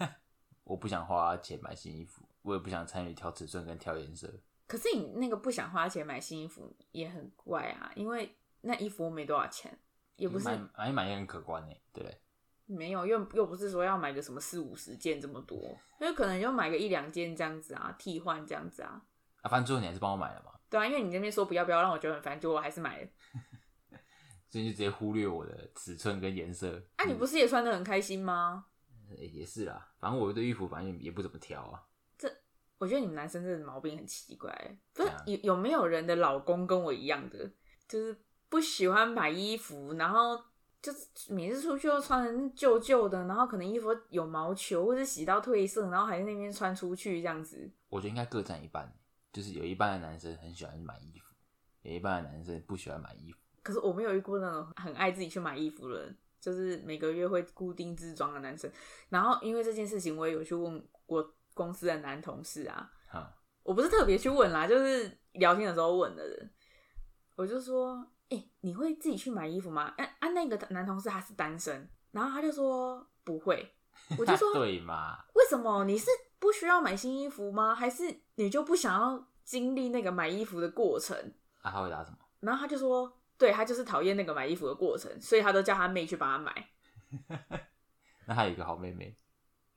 [0.64, 4.32] 我不想花钱买新衣服，我也不想参与挑尺寸跟挑颜色。
[4.66, 9.78] 可是你那个不想花钱买新衣服也很怪啊，因为那衣服没多少钱，
[10.16, 12.20] 也不是买买一买也很可观呢，对不对？
[12.68, 15.56] 没有，又又不是说要买个什么四五十件这么多，
[16.00, 19.00] 因为可能就买个一两件这样子啊，替换这样子啊。
[19.42, 23.08] 啊，反正最后你还是帮我买了嘛，对啊，因为你那边说不要不要，让我觉得很烦，结果我还是买了。
[24.48, 26.82] 所以就直接忽略我的尺寸跟颜色。
[26.96, 28.66] 啊，你不是也穿的很开心吗？
[29.08, 31.80] 呃也是啦，反正我对衣服反正也不怎么挑啊。
[32.18, 32.28] 这
[32.76, 37.48] 我觉得你们男生这毛病很奇怪，不是有有没有人的老公跟我一样的，
[37.86, 38.16] 就是
[38.48, 40.36] 不喜欢买衣服，然后
[40.82, 47.70] 就是每次出去都穿的旧旧的，然后可能衣服有毛球或者洗到褪色，然后还在那边穿出去这样子。
[47.88, 48.92] 我觉得应该各占一半，
[49.32, 51.32] 就是有一半的男生很喜欢买衣服，
[51.82, 53.38] 有一半的男生不喜欢买衣服。
[53.66, 58.70] 可是我没有遇过那种很爱自己去买衣服的人，就是每个月会固定自装的男生。
[59.08, 63.28] 然后因为这件事情，我也有去问我公司的男同事啊，哈，
[63.64, 66.50] 我不是特别去问啦，就是聊天的时候问的人，
[67.34, 69.92] 我就说，哎、你会自己去买衣服吗？
[69.98, 73.74] 啊啊，那个男同事他是单身，然后他就说不会，
[74.16, 75.18] 我就说对嘛？
[75.34, 75.82] 为什么？
[75.84, 77.74] 你是不需要买新衣服吗？
[77.74, 81.16] 还是你就不想要经历那个买衣服的过程？
[81.62, 82.18] 啊，他会答什么？
[82.40, 86.68] 然后他就说，对他就是讨厌那个买衣服的过程，所以他都叫他妹去帮他买。
[88.26, 89.14] 那还有一个好妹妹，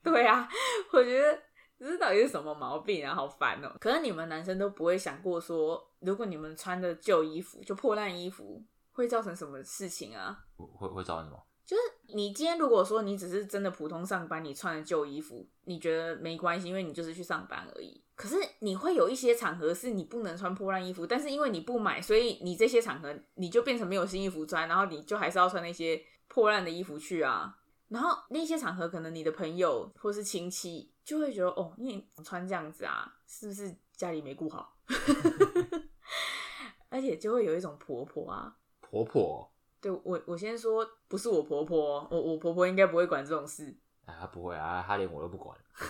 [0.03, 0.49] 对啊，
[0.91, 1.39] 我觉得
[1.77, 3.13] 这到底是什么毛病啊？
[3.13, 10.45] 好烦哦、可是你们男生都不会想过说，如果你们穿的旧衣服，就破烂衣服，会造成什么事情啊？
[10.57, 11.45] 会会会造成什么？
[11.63, 11.81] 就是
[12.15, 18.03] 你今天如果说你只是真的普通上班，你穿的旧衣服，你觉得没关系，因为你就是去上班而已。
[18.19, 27.55] 可是你会有一些场合是你不能穿破烂衣服，但是因为你不买，所以你这些场合你就变成没有新衣服穿，然后你就还是要穿那些破烂的衣服去啊。
[27.87, 34.75] 然后那些场合，可能你的朋友或是亲戚就会觉得，哦，你穿这样子啊，是不是家里没顾好？
[36.89, 43.73] 而且就会有一种婆婆啊，婆婆，对我，我先说不是我婆婆哦，我我婆婆应该不会管这种事。
[44.05, 45.57] 啊，他不会啊，她连我都不管。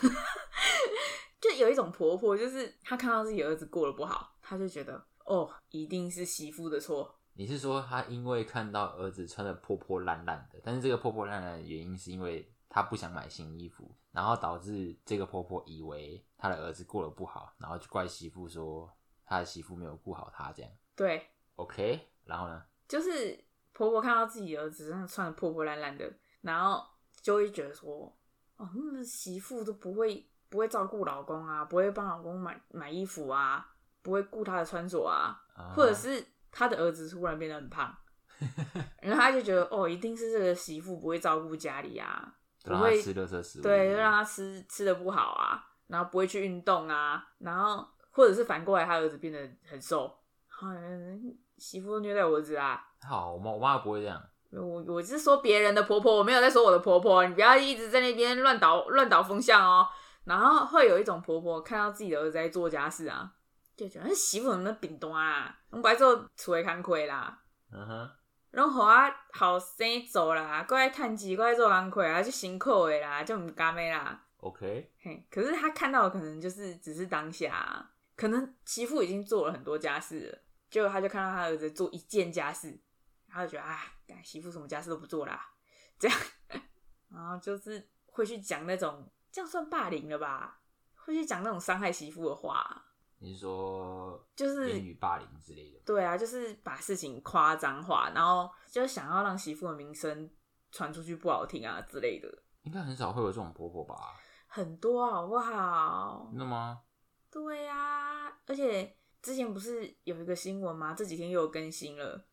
[1.50, 7.16] 就有一种婆婆，就是她看到自己儿子过得不好，她就觉得哦，一定是媳妇的错。
[7.34, 18.92] 你是说她因为看到儿子穿的破破烂烂的，但是这个破破烂烂的原因是因为她不想买新衣服，然后导致这个婆婆以为她的儿子过得不好，然后就怪媳妇说
[19.26, 20.72] 她的媳妇没有顾好她这样。
[20.96, 22.62] 对，OK，然后呢？
[22.88, 26.84] 就是婆婆看到自己儿子真的穿的破破烂烂的，然后
[27.22, 28.14] 就会觉得说，
[28.58, 33.66] 哦，那媳妇都不会不会照顾老公啊，不会帮老公买买衣服啊，
[34.02, 37.96] 不会顾他的穿着啊，啊或者是他的儿子突然变得很胖，
[39.02, 42.34] 然后他就觉得哦，一定是这个媳妇不会照顾家里啊，
[42.64, 50.08] 不会吃垃圾食物，对，就让他吃吃的不好啊，然后不会去运动啊，然后或者是反过来，他儿子变得很瘦，
[50.48, 50.68] 好
[51.58, 52.82] 媳妇虐待我儿子啊。
[53.08, 54.22] 好，我妈我妈不会这样。
[54.52, 59.88] 我我是说别人的婆婆，我没有在说我的婆婆，你不要一直在那边乱导乱导风向哦。
[60.26, 63.32] 然后会有一种婆婆看到自己的儿子在做家事啊，
[63.76, 68.10] 就觉得那媳妇怎么饼端啊，我们白做厝的工课啦，嗯哼，
[68.52, 74.26] 拢互我后生做啦，过来趁钱，过来做工课啊，就辛苦的啦，就唔甘的啦。
[74.38, 82.80] OK，嘿，可是他看到的可能就是只是当下啊、可能媳妇已经做了很多家事了，结果他就看到他儿子做一件家事，
[83.28, 85.46] 他就觉得啊，干媳妇什么家事都不做啦，
[86.00, 86.18] 这样，
[87.12, 90.60] 然后就是会去讲那种这样算霸凌了吧？
[90.96, 92.86] 会去讲那种伤害媳妇的话，
[93.18, 95.80] 你是说就是言语霸凌之类的？
[95.86, 100.30] 对啊，就是把事情夸张化，然后就想要让媳妇的名声
[100.72, 102.30] 传出去不好听啊之类的，
[102.62, 103.96] 应该很少会有这种婆婆吧？
[104.48, 106.28] 很多好不好？
[106.30, 106.82] 真的吗？
[107.32, 110.94] 对呀、而且之前不是有一个新闻吗？
[110.94, 112.26] 这几天又有更新了，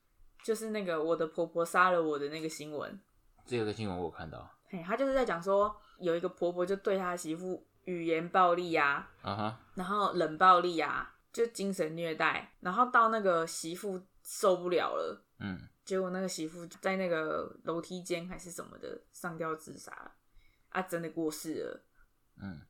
[0.42, 3.00] 就是那个我的婆婆杀了我的那个新闻。
[3.44, 4.50] 这个新闻我有看到。
[4.68, 20.12] 嘿，他就是在讲说，有一个婆婆就对她的媳妇语言暴力啊，啊哈，然后冷暴力啊，就精神虐待，然后到那个媳妇受不了了，嗯，结果那个媳妇在那个楼梯间还是什么的上吊自杀，
[20.70, 21.84] 啊，真的过世了，
[22.42, 22.60] 嗯，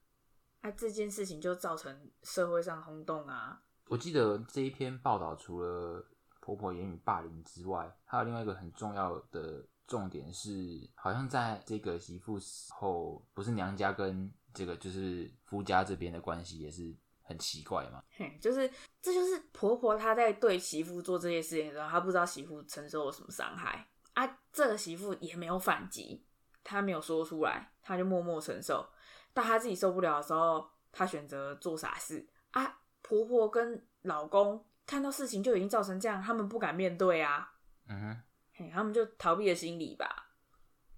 [0.60, 6.06] 啊，这件事情就造成社会上轰动啊，我记得这一篇报道除了
[6.40, 18.02] 婆婆言语霸凌之外，还有另外一个很重要的重点是，好像在这个媳妇死后，不是娘家跟这个就是夫家这边的关系也是很奇怪嘛。
[18.10, 18.70] 嘿，就是
[19.00, 26.24] 这就是婆婆她在对媳妇做这些事情的时候，她不知道媳妇承受了什么伤害啊，这个媳妇也没有反击，
[26.64, 28.86] 她没有说出来，她就默默承受。
[29.32, 32.80] 到她自己受不了的时候，她选择做傻事啊。
[33.02, 37.52] 婆婆跟老公看到事情就已经造成这样，他们不敢面对啊，
[37.86, 38.22] 嗯哼，
[38.56, 40.30] 嘿，他们就逃避了心理吧，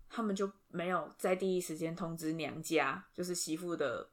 [0.09, 4.09] 他们就没有在第一时间通知娘家，就是媳妇的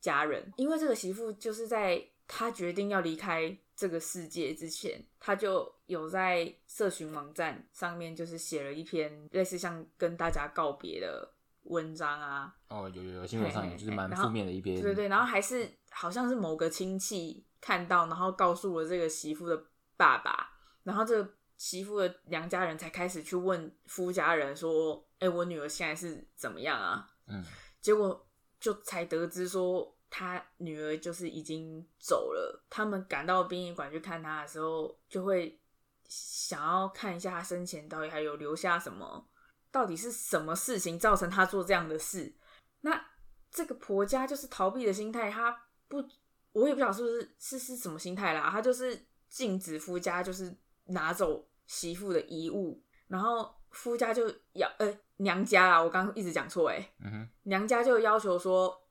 [0.00, 11.30] 家人，因为这个媳妇就是在她决定要离开这个世界之前，她就有在社群网站上面就是写了一篇类似像跟大家告别的
[11.64, 14.74] 文章啊，哦，有有有，新闻上有，就是蛮负面的一篇。
[14.74, 19.64] 对对对，然后还是好像是某个亲戚看到，然后告诉了这个媳妇的
[19.98, 20.50] 爸爸，
[20.84, 27.44] 然后这个媳妇的娘家人才开始去问夫家人说：“哎、我女儿现在是怎么样啊嗯，？”
[27.80, 28.26] 结果
[28.60, 32.64] 就才得知说，他女儿就是已经走了。
[32.68, 35.60] 他们赶到殡仪馆去看她的时候，就会
[36.08, 39.28] 想要看一下她生前到底还有留下什么，
[39.70, 42.34] 到底是什么事情造成她做这样的事。
[42.80, 43.04] 那
[43.50, 46.04] 这个婆家就是逃避的心态，她不，
[46.52, 50.56] 我也不晓得是不是是是什么心态啦，她就是禁止夫家就是
[50.86, 58.82] 拿走媳妇的遗物，然后夫家就要呃娘家啊，我刚刚一直讲错哎，嗯哼，娘家就要求说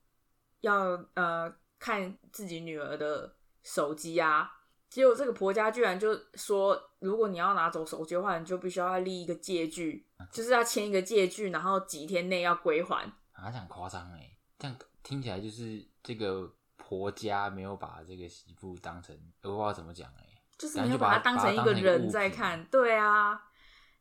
[0.61, 4.49] 要呃看自己女儿的手机啊，
[4.89, 13.03] 结果这个婆家居然就说，如果你要拿走手机的话，你就必须要立一个借据，就是要签一个借据，然后几天内要归还。
[13.33, 20.34] 啊，这样夸张哎，这样听起来就是这个婆家没有把这个媳妇当成，我不知道怎么讲哎。
[20.57, 23.41] 就是没有把把它当成一个人在看，对啊，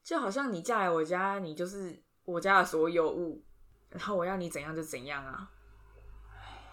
[0.03, 3.45] 就好像你嫁来我家，你就是我家的所有物，
[3.91, 5.51] 然后我要你怎样就怎样啊。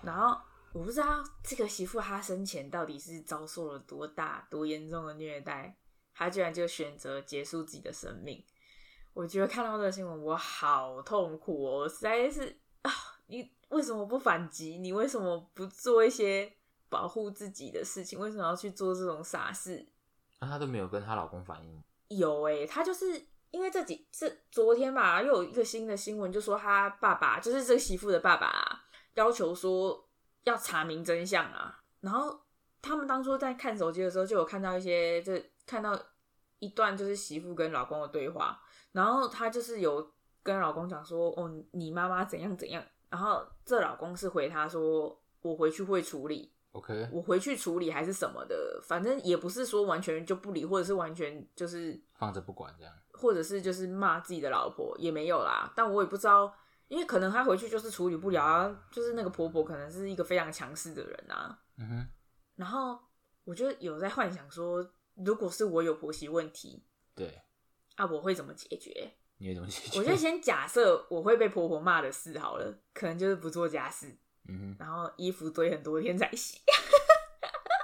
[0.03, 0.39] 然后
[0.73, 5.75] 我不知道这个媳妇她生前到底是遭受了多大、多严重的虐待，
[6.13, 8.43] 她居然就选择结束自己的生命。
[9.13, 12.91] 我觉得看到这个新闻，我好痛苦哦，我实在是啊，
[13.27, 14.77] 你为什么不反击？
[14.77, 16.51] 你为什么不做一些
[16.91, 18.19] 保护自己的事情？
[18.19, 19.87] 为什么要去做这种傻事？
[20.41, 30.09] 那她都没有跟她老公反映，有诶、他就是因为这几这昨天吧，又有一个新的新闻，就说她爸爸就是这个媳妇的爸爸、啊，要求说
[30.43, 31.79] 要查明真相啊。
[32.01, 32.37] 然后
[32.81, 35.33] 他们当初在看手机的时候，就有看到一些，就
[35.65, 35.97] 看到
[36.59, 40.11] 一段就是媳妇跟老公的对话，然后她就是有
[40.43, 52.93] 跟老公讲说，哦，你妈妈怎样怎样，然后这老公是回她说，我回去会处理，OK，我回去处理还是什么的，反正也不是说完全就不理，或者是完全就是放着不管这样。
[53.13, 56.51] 或者是就是骂自己的老婆也没有啦，但我也不知道，
[56.87, 62.07] 因为可能他回去就是处理不了啊，就是那个婆婆可能是一个非常强势的人啊，嗯哼，
[62.55, 62.97] 然后
[63.43, 64.83] 我就有在幻想说，
[65.15, 67.41] 如果是我有婆媳问题对，
[67.95, 69.11] 啊，我会怎么解决？
[69.37, 69.99] 你会怎么解决？
[69.99, 74.17] 我就先假设我会被婆婆骂的事好了，可能就是不做家事，
[74.51, 76.59] 嗯，然后衣服堆很多天才洗，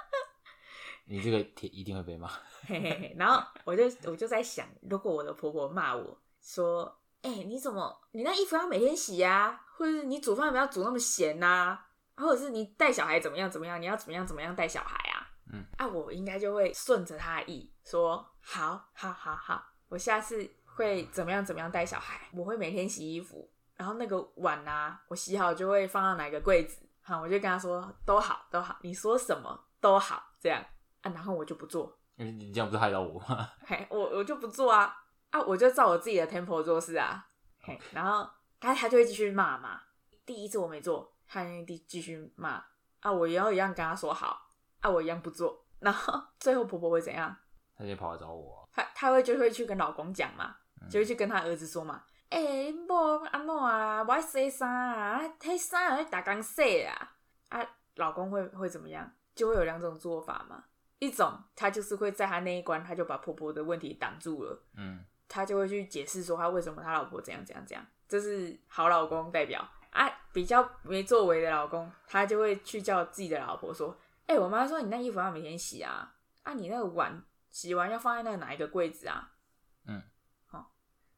[1.05, 2.27] 你这个铁一定会被骂。
[2.67, 9.65] 嘿嘿嘿，然后我就我就在想，如果我的婆婆骂我说：“哎、你怎么你那衣服要每天洗啊？
[9.77, 11.79] 或者是你煮饭不要煮那么咸呐、
[12.17, 13.81] 或者是你带小孩怎么样怎么样？
[13.81, 15.23] 你要怎么样怎么样带小孩啊？”
[15.53, 22.27] 嗯，啊，我应该就会顺着她的意，说：“好，好，好，好，我下次会怎么样怎么样带小孩？
[22.33, 26.85] 我会每天洗衣服，然后那个碗啊，我洗好就会放到哪个柜子。
[27.01, 30.61] 好，我就跟他说都好，都好，你说什么都好，这样
[31.01, 33.49] 啊，然后我就不做。”因为你这样不是害到我吗？
[33.65, 34.93] 嘿，我我就不做啊
[35.29, 37.29] 啊，我就照我自己的 tempo 做事啊。
[37.61, 38.27] 嘿，然后
[38.59, 39.79] 他他就会继续骂嘛。
[40.25, 42.61] 第一次我没做，他继继续骂
[43.01, 44.49] 啊，我也要一样跟他说好
[44.81, 45.63] 啊，我一样不做。
[45.79, 47.33] 然后最后婆婆会怎样？
[47.77, 52.03] 她就跑来找我，她她会就会去跟老公讲嘛，嗯就会去跟她儿子说嘛。
[52.29, 52.39] 哎、
[52.71, 54.03] 恁某安怎啊？
[54.03, 57.13] 我爱洗衫啊，迄衫啊，打工洗啊。
[57.49, 57.65] 啊，
[57.95, 59.09] 老公会会怎么样？
[59.33, 60.63] 就会有两种做法嘛。
[60.99, 70.09] 一种他就是会在他那一关，他就把婆婆的问题挡住了，嗯，他就会去解释说他为什么他老婆怎样怎样怎样，这是好老公代表啊。
[70.33, 73.97] 比较没作为的老公，他就会去叫自己的老婆说
[74.27, 76.13] ：“哎、我妈说你那衣服要每天洗啊，
[76.43, 79.31] 啊，你那个碗洗完要放在那个哪一个柜子啊？”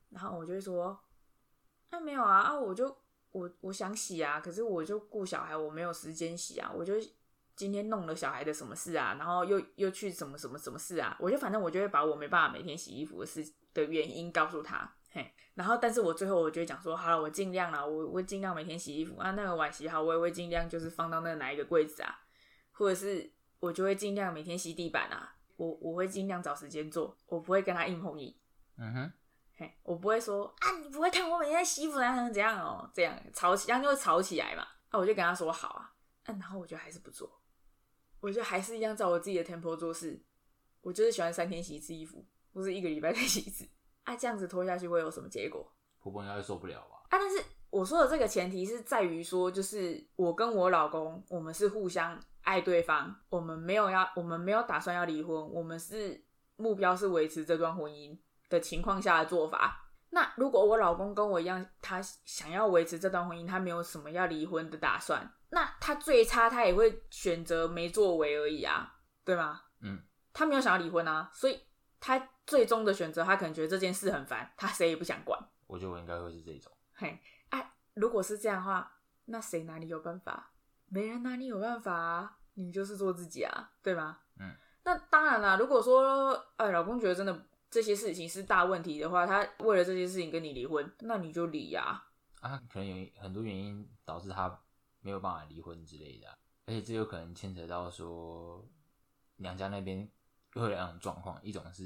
[0.10, 1.00] 然后我就会说
[1.90, 2.96] ：“啊，没有啊，啊，我就
[3.32, 6.94] 我我想洗啊，可是我就顾小孩，我没有时间洗啊，我就
[7.56, 22.20] 今天弄了小孩的什么事啊，然后又又去什么什么什么事啊，我就反正我就会把我没办法每天洗衣服的事的原因告诉他，嘿，然后但是我最后我就会讲说，好了，我尽量了，我我尽量每天洗衣服啊，那个碗洗好，我也会尽量就是放到那哪一个柜子啊，
[22.72, 28.34] 或者是我就会尽量每天洗地板啊，我我会尽量找时间做，我不会跟他硬碰硬。
[28.78, 29.14] 嗯哼，
[29.60, 34.64] 嘿，我不会说啊，你不会看我每天在洗衣服怎样怎样哦，这样吵起，这样就会吵起来嘛。
[34.88, 35.94] 啊，我就跟他说好啊，
[36.24, 37.30] 啊，然后我就还是不做，
[38.22, 40.24] 我就还是一样照我自己的 tempo 做事。
[40.80, 43.68] 我就是喜欢三天洗一次衣服，或是一个礼拜再洗一次。
[44.06, 45.70] 啊，这样子拖下去会有什么结果？
[46.00, 46.96] 婆婆应该会受不了吧？
[47.10, 56.24] 啊，但是我说的这个前提是在于说，就是我跟我老公，我们是互相爱对方，我们没有要，我们没有打算要离婚，我们是
[56.56, 58.18] 目标是维持这段婚姻
[58.50, 59.86] 的情况下的做法。
[60.12, 69.62] 那如果我老公跟我一样，他想要维持这段婚姻，他没有什么要离婚的打算，那他最差他也会选择没作为而已啊，对吗？
[69.82, 70.02] 嗯，
[70.34, 71.62] 他没有想要离婚啊，所以
[72.00, 75.40] 他最终的选择，他可能觉得这件事很烦，他谁也不想管。
[75.68, 76.72] 我觉得我应该会是这种。
[76.96, 78.92] 嘿，哎、如果是这样的话，
[79.26, 80.52] 那谁哪里有办法？
[80.88, 82.38] 没人哪里有办法啊！
[82.56, 84.18] 你就是做自己啊，对吗？
[84.40, 84.52] 嗯。
[84.84, 92.04] 那当然啦，如果说，哎，老公觉得真的这些事情是大问题的话，他为了这些事情跟你离婚，那你就离呀、
[92.42, 94.60] 啊，可能有很多原因导致他
[95.02, 98.68] 没有办法离婚之类的啊、而且这有可能牵扯到说
[99.38, 100.10] 娘家那边
[100.54, 101.84] 会有两种状况，一种是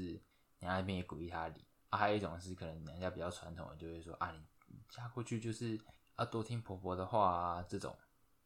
[0.58, 5.78] 娘家那边也鼓励他离，啊，还有一种是可能娘家比较传统的，就会说啊，你你嫁过去就是
[6.16, 7.96] 要多听婆婆的话啊，这种，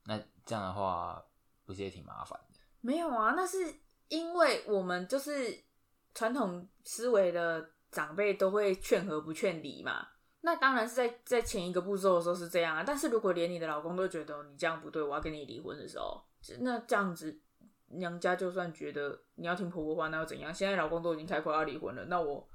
[0.05, 1.25] 那这样的话
[1.65, 2.61] 不是也挺麻烦的？
[2.81, 5.65] 没有啊，那是因为我们就是
[6.15, 10.07] 传统思维的长辈都会劝和不劝离嘛。
[10.41, 16.25] 那当然是在在前一个步骤的时候是这样啊，但是如果连你的老公都觉得你这样不对，我要跟你离婚的时候，
[16.61, 17.41] 那这样子
[17.89, 20.55] 娘家就算觉得你要听婆婆话，那又怎样？
[20.55, 22.49] 现在老公都已经开口要离婚了，那我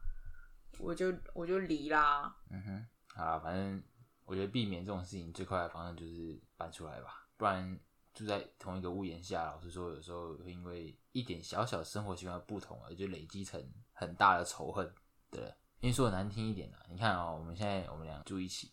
[0.80, 2.34] 我就我就离啦。
[2.50, 3.84] 嗯哼，好啦，反正
[4.26, 7.78] 我觉得避免这种事情最快的方式就是搬出来吧，不然
[8.14, 13.62] 住在同一个屋檐下，老实说，有时候会因为一点小小生活习惯不同而就累积成
[13.92, 14.94] 很大的仇恨，
[15.30, 15.42] 对。
[15.80, 18.72] 因为说的难听一点啊，你看哦、我们现在我们俩住一起，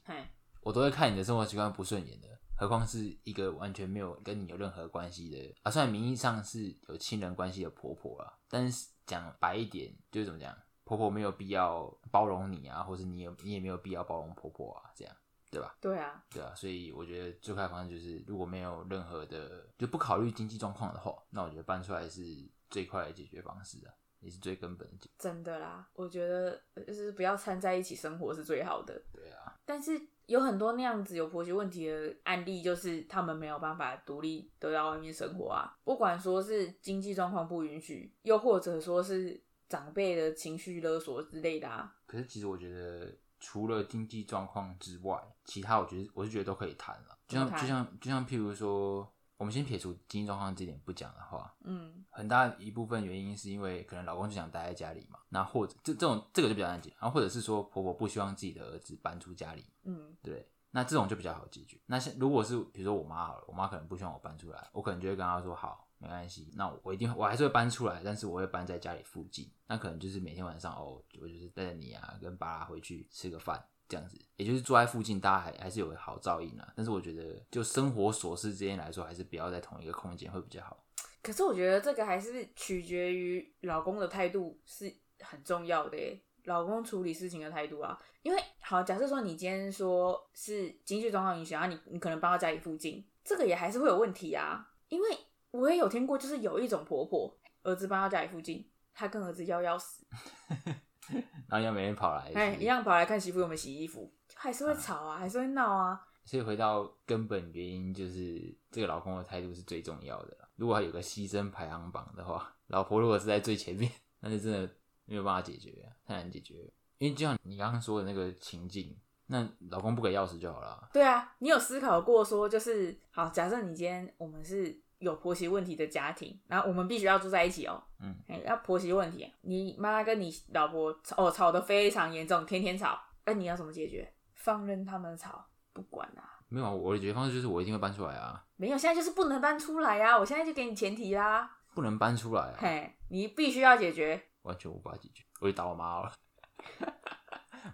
[0.62, 5.70] 我都会看你的生活习惯不顺眼的，何况是一个完全没有跟你有任何关系的啊。
[5.72, 15.16] 虽然名义上是有亲人关系的婆婆啊，但是讲白一点，就是怎么讲，婆婆没有必要包容你啊，或者你有你也没有必要包容婆婆啊，这样
[15.50, 15.76] 对吧？
[15.80, 22.22] 对啊，对啊，所以我觉得最快的方式就是，如果没有任何的就不考虑经济状况的话，那我觉得搬出来是
[22.68, 25.10] 最快的解决方式啊，也是最根本的解。
[25.18, 29.02] 真的啦，我觉得呃就是不要掺在一起生活是最好的。
[29.12, 35.76] 对啊，但是有很多那样子有婆媳问题的案例，就是他们没有办法独立得到外面生活啊。
[35.82, 41.96] 不管说是经济状况不允许，又或者说是长辈的情绪勒索之类的啊。
[42.06, 47.18] 可是其实我觉得，除了经济状况之外，其他我觉得我是觉得都可以谈了。
[47.26, 61.80] 就像就像就像譬如说，我们先撇除经济状况这点不讲的话，嗯，很大一部分原因是因为可能老公就想待在家里嘛，那或者这这种这个就比较难解，然后或者是说婆婆不希望自己的儿子搬出家里，嗯，对，那这种就比较好解决。
[61.86, 69.52] 那像如果是比如说我妈好了，我妈可能不希望我搬出来，我可能就会跟她说好，没关系，那我一定我还是会搬出来，但是我会搬在家里附近。
[69.66, 76.72] 那可能就是每天晚上哦，我就是带着你啊，跟爸回去吃个饭这样子，也就是住在附近，大家还还是有好照应啊。
[76.74, 80.82] 但是我觉得就生活琐事之间来说，还是不要在同一个空间会比较好。
[81.22, 85.98] 可是我觉得这个还是取决于老公的态度是很重要的，
[86.44, 88.00] 老公处理事情的态度啊。
[88.22, 94.66] 因为好，假设说你今天说是经济状况影响啊你你可能搬到家里附近，这个也还是会有问题啊。
[94.88, 95.08] 因为
[95.52, 100.06] 我也有听过，就是有一种婆婆，儿子搬到家里附近，她跟儿子要要死，
[101.48, 106.00] 然后要每天跑来，哎，一样跑来看媳妇有没有洗衣服，还是会吵啊，还是会闹啊。
[106.24, 110.36] 所以回到根本原因，就是这个老公的态度是最重要的。
[110.54, 113.90] 如果他有个牺牲排行榜的话，老婆如果是在最前面，
[114.20, 114.70] 那就真的
[115.06, 116.70] 没有办法解决啊，太难解决了。
[116.98, 118.96] 因为就像你刚刚说的那个情境，
[119.26, 120.88] 那老公不给钥匙就好了。
[120.92, 127.82] 对啊，你有思考过说，就是好，假设你今天我们是有婆媳问题的家庭，然后我们必须要住在一起哦。
[128.00, 134.10] 嗯，哎，要婆媳问题，你妈跟你老婆吵哦吵得非常严重，天天吵，那你要怎么解决？
[134.34, 136.38] 放任他们吵，不管啊。
[136.48, 140.18] 没有啊，我的解决方式就是我一定会搬出来啊，没有，现在就是不能搬出来啊！
[140.18, 144.20] 我现在就给你前提啦，不能搬出来啊，嘿，你必须要解决。
[144.42, 146.12] 完全无法解决，我就打我妈了。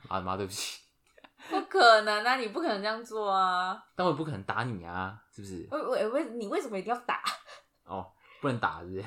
[0.08, 0.82] 妈妈，对不起，
[1.48, 2.36] 不可能啊！
[2.36, 3.82] 你不可能这样做啊！
[3.94, 5.68] 但我也不可能打你啊，是不是？
[5.70, 7.22] 为为为，你为什么一定要打？
[7.84, 8.10] 哦，
[8.40, 9.04] 不能打，是不是？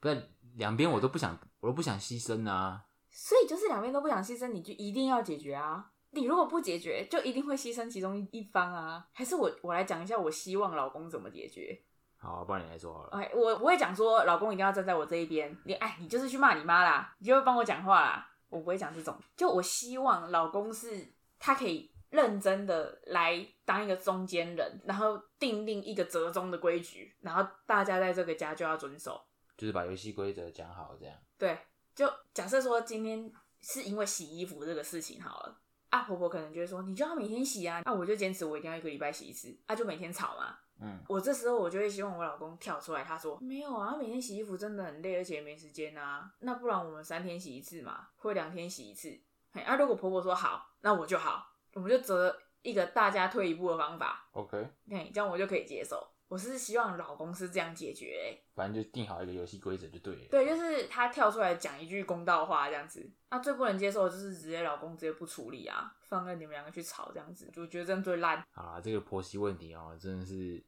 [0.00, 2.82] 不然两边我都不想，我都不想牺牲啊。
[3.10, 5.90] 所以就是两边都不想牺牲，你就一定要解决啊！
[6.12, 9.06] 你如果不解决，就一定会牺牲其中一方啊！
[9.12, 11.78] 还是我我来讲一下，我希望老公怎么解决？
[12.16, 13.10] 好，不然你来说好了。
[13.10, 18.30] 哎，我不会讲说老公一定要站在我这一边，你哎，你就是去骂你妈啦，你就会帮我讲话啦。
[18.48, 29.20] 我不会讲这种，就我希望老公是他可以认真的来当一个中间人，然后定定一个折中的规矩，然后大家在这个家就要遵守，
[29.56, 31.16] 就是把游戏规则讲好，这样。
[31.38, 31.58] 对，
[31.94, 33.30] 就假设说今天
[33.60, 35.58] 是因为洗衣服这个事情好了，
[35.90, 40.58] 啊婆婆可能就会说你就要每天洗啊，那我就坚持我一定要一个礼拜洗一次，啊就每天吵嘛。
[40.78, 46.30] 嗯，我这时候我就会希望我老公跳出来，他说没有啊，每天洗衣服真的很累，而且没时间啊。
[46.40, 49.18] 那不然我们三天洗一次嘛，或两天洗一次。
[49.52, 54.26] 嘿，啊，如果婆婆说好，那我就好，我们就择一个大家退一步的方法。
[54.32, 56.02] OK，嘿，这样我就可以接受。
[56.26, 60.28] 我是希望老公是这样解决、欸，反正就定好一个游戏规则就对了。
[60.30, 63.06] 对，就是他跳出来讲一句公道话这样子。
[63.28, 68.42] 那最不能接受的就是直接老公直接不处理啊，放任你们两个去吵这样子，就觉得这样最烂。
[68.50, 70.64] 好啦，这个婆媳问题哦，真的是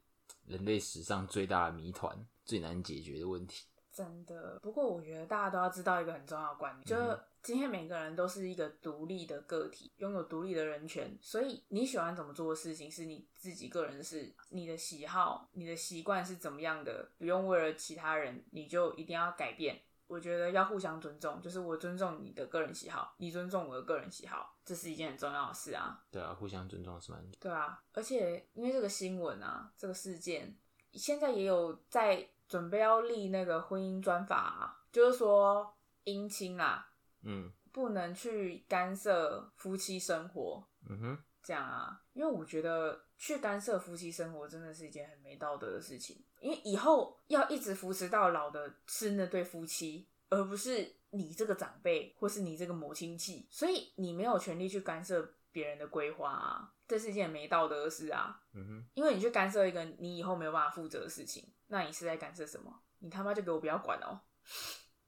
[0.47, 3.65] 人类史上最大的谜团，最难解决的问题。
[3.91, 19.81] 真的，不过我觉得大家都要知道一个很重要的观念，就是今天每个人都是一个独立的个体，拥有独立的人权，所以你喜欢怎么做的事情是你自己个人的事，你的喜好、你的习惯是怎么样的，不用为了其他人你就一定要改变。
[20.07, 26.03] 我觉得要互相尊重，就是我尊重你的个人喜好，你尊重我的个人喜好，这是一件很重要的事啊。
[26.11, 30.57] 对啊，互相尊重是蛮对啊，而且因为这个新闻啊，这个事件，
[30.95, 35.75] 现在也有在准备要立那个婚姻专法、啊，就是说
[36.07, 36.88] 姻亲啊，
[37.23, 37.53] 嗯。
[37.71, 62.83] 不能去干涉夫妻生活，嗯哼，这样啊，因为我觉得去干涉夫妻生活真的是一件很没道德的事情，因为以后要一直扶持到老的是那对夫妻，而不是你这个长辈或是你这个母亲戚，所以你没有权利去干涉别人的规划啊，这是一件没道德的事啊，嗯哼，因为你去干涉一个你以后没有办法负责的事情，那你是在干涉什么？
[62.99, 64.19] 你他妈就给我不要管哦！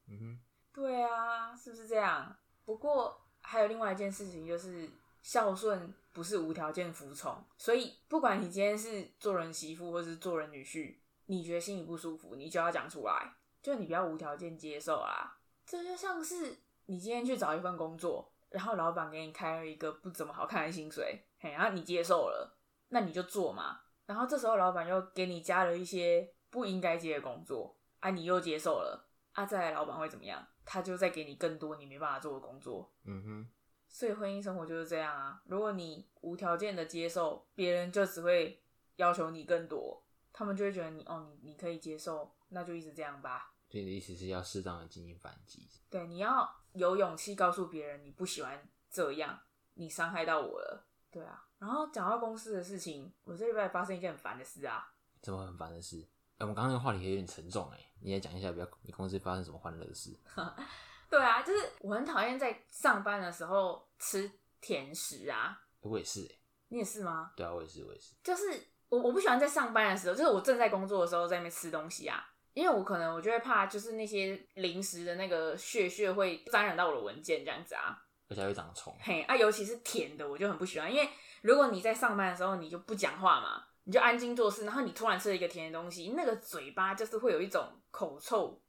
[0.06, 0.40] 嗯哼，
[0.72, 2.36] 对啊，是不是这样？
[2.64, 4.88] 不过还有另外一件事情，就是
[5.22, 10.96] 孝顺不是无条件服从，所以不管你今天是做人媳妇或是做人女婿，
[11.26, 15.38] 你觉得心里不舒服，你就要讲出来，就你不要无条件接受啊。
[15.66, 16.56] 这就像是
[16.86, 22.56] 你今天去找一份工作，然后老板给你开了一个不怎么好看的薪水，嘿，然后你接受了，
[22.88, 23.80] 那你就做嘛。
[24.06, 30.44] 然后这时候老板又给你加了一些不应该接的工作，啊，你又接受了，啊，再来老板会怎么样？
[30.72, 32.88] 他就再给你更多你没办法做的工作。
[33.02, 33.50] 嗯哼，
[33.88, 35.42] 所以婚姻生活就是这样啊。
[35.46, 38.62] 如果你无条件的接受，别人就只会
[38.94, 40.00] 要求你更多，
[40.32, 43.52] 他们就会觉得你哦，你你可以接受，那就一直这样吧。
[43.68, 45.68] 所以你的意思是要适当的进行反击。
[45.90, 49.40] 对，你要有勇气告诉别人你不喜欢这样，
[49.74, 50.86] 你伤害到我了。
[51.10, 51.48] 对啊。
[51.58, 54.94] 然后讲到公司的事情，我这礼拜发生一件很烦的事啊。
[55.20, 56.06] 怎么很烦的事？
[56.40, 60.18] 哎、我们刚刚那个话题有点沉重哎、你也讲一下，不要你公司发生什么欢乐的事？
[61.10, 64.30] 对啊，就是我很讨厌在上班的时候吃
[64.60, 65.60] 甜食啊。
[65.80, 66.34] 我也是哎、
[66.68, 67.32] 你也是吗？
[67.36, 68.14] 对啊，我也是，我也是。
[68.24, 68.44] 就是
[68.88, 78.96] 我我不喜欢在上班的时候，就是我正在工作的时候在那边吃东西啊，因为我可能我就会怕，就是那些零食的那个屑屑会沾染到我的文件这样子啊，而且还会长虫。
[78.98, 81.06] 嘿啊，尤其是甜的，我就很不喜欢，因为
[81.42, 88.60] 如果你在上班的时候你就不讲话嘛，你就安静做事，然后你突然吃了一个甜的东西，那个嘴巴就是会有一种口臭，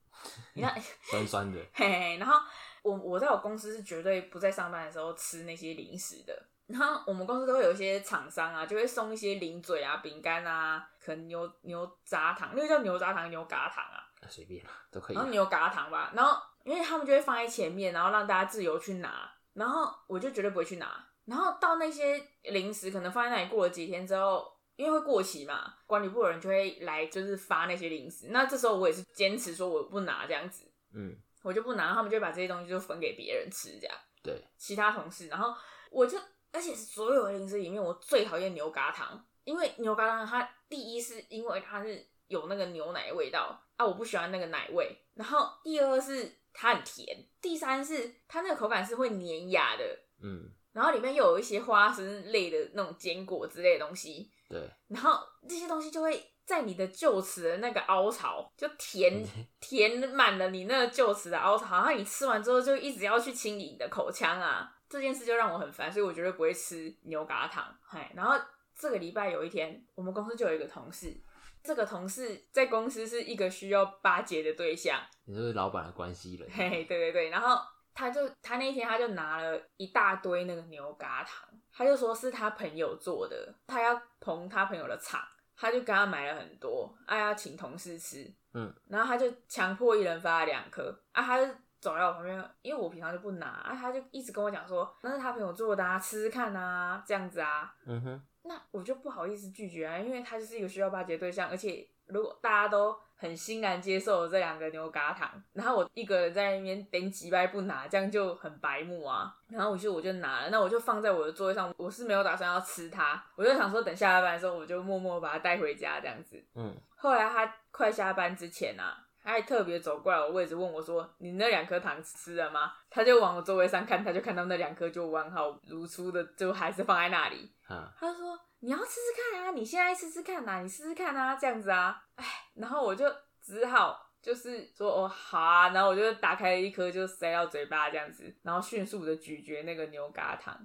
[0.53, 0.75] 你看，
[1.09, 2.39] 酸酸的，嘿嘿，然后
[2.83, 6.47] 我我在我公司是绝对不在上班的时候吃那些零食的。
[6.67, 13.99] 然后我们公司都会有一些厂商啊，就会送一些零嘴啊、饼干啊，可能牛牛轧糖，那个叫牛轧糖、牛轧糖啊，
[14.29, 15.25] 随便都可以然。
[15.25, 16.13] 后牛轧糖吧。
[16.15, 19.29] 然后因为他们就会放在前面，然后让大家自由去拿。
[19.53, 21.05] 然后我就绝对不会去拿。
[21.25, 28.27] 然后到那些零食可能放在那里过了几天之后，因为会过期嘛，管理部的人就会来就是发那些零食。
[28.29, 33.95] 那这时候我也是坚持说我不拿这样子，嗯，我就不拿，他们就把这些东西就分给别人吃这样。
[34.23, 35.53] 对，其他同事，然后
[35.89, 36.17] 我就
[36.51, 44.95] 而且所有的零食里面，我最讨厌牛轧糖，因为牛轧糖它第一是因为它是有那个牛奶味道啊，我不喜欢那个奶味。
[45.15, 49.83] 然后第二是它很甜，第三是它那个口感是会粘牙的，
[50.21, 59.23] 嗯，然后里面又有一些花生类的那种坚果之类的东西，对，然后这些东西就会在你的臼齿的那个凹槽，就填
[59.61, 67.73] 填满了你那个臼齿的凹槽，然后你吃完之后就一直要去清理你的口腔啊，这件事就让我很烦，所以我绝对不会吃牛轧糖。
[67.81, 68.37] 嘿，然后
[68.77, 71.15] 这个礼拜有一天，我们公司就有一个同事，
[71.63, 77.57] 这个同事在公司是一个需要巴结的对象，你就是老板的关系人，嘿嘿，对对对，然后
[77.93, 85.21] 他就他那一天他就拿了一大堆那个牛轧糖，他就说是他朋友做的，他要捧他朋友的场，
[85.55, 109.31] 他就跟他买了很多，啊要请同事吃，嗯，然后他就强迫一人发了两颗，啊他就走在我旁边，因为我平常就不拿，啊他就一直跟我讲说那是他朋友做的啊，吃吃看啊，这样子啊，嗯哼，那我就不好意思拒绝啊，因为他就是一个需要巴结对象，而且如果大家都很欣然接受这两个牛轧糖，然后我一个人在那边等几百不拿，这样就很白目啊。
[109.47, 116.43] 然后我就我就拿了，那我就放在我的座位上，我是没有打算要吃它，我就想说等下班的时候我就默默把它带回家这样子。
[116.55, 127.53] 嗯，后来他快下班之前啊，他还特别走过来我位置问我说：“你那两颗糖吃了吗？”他就往我座位上看，他就看到那两颗就完好如初的，就还是放在那里。
[127.67, 133.05] 哈，他就说：“你要吃吃看啊，你现在吃吃看呐、你试试看啊，这样子啊。”哎，然后我就
[133.43, 140.55] 只好就是说：“哦，好啊。”然后我就打开了一颗，就塞到嘴巴这样子，然后迅速的咀嚼那个牛轧糖。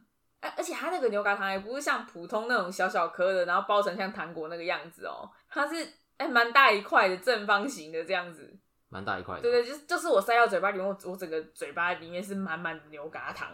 [0.40, 5.86] 哎，而且它那个牛轧糖也不是像普通那种小小颗的，然后包成像糖果那个样子哦，它是
[6.16, 8.58] 哎蛮大一块的正方形的这样子。
[8.88, 13.48] 蛮大一块的，对对，就是就是我塞到嘴巴里面，我我整个嘴巴里面是满满的牛轧糖。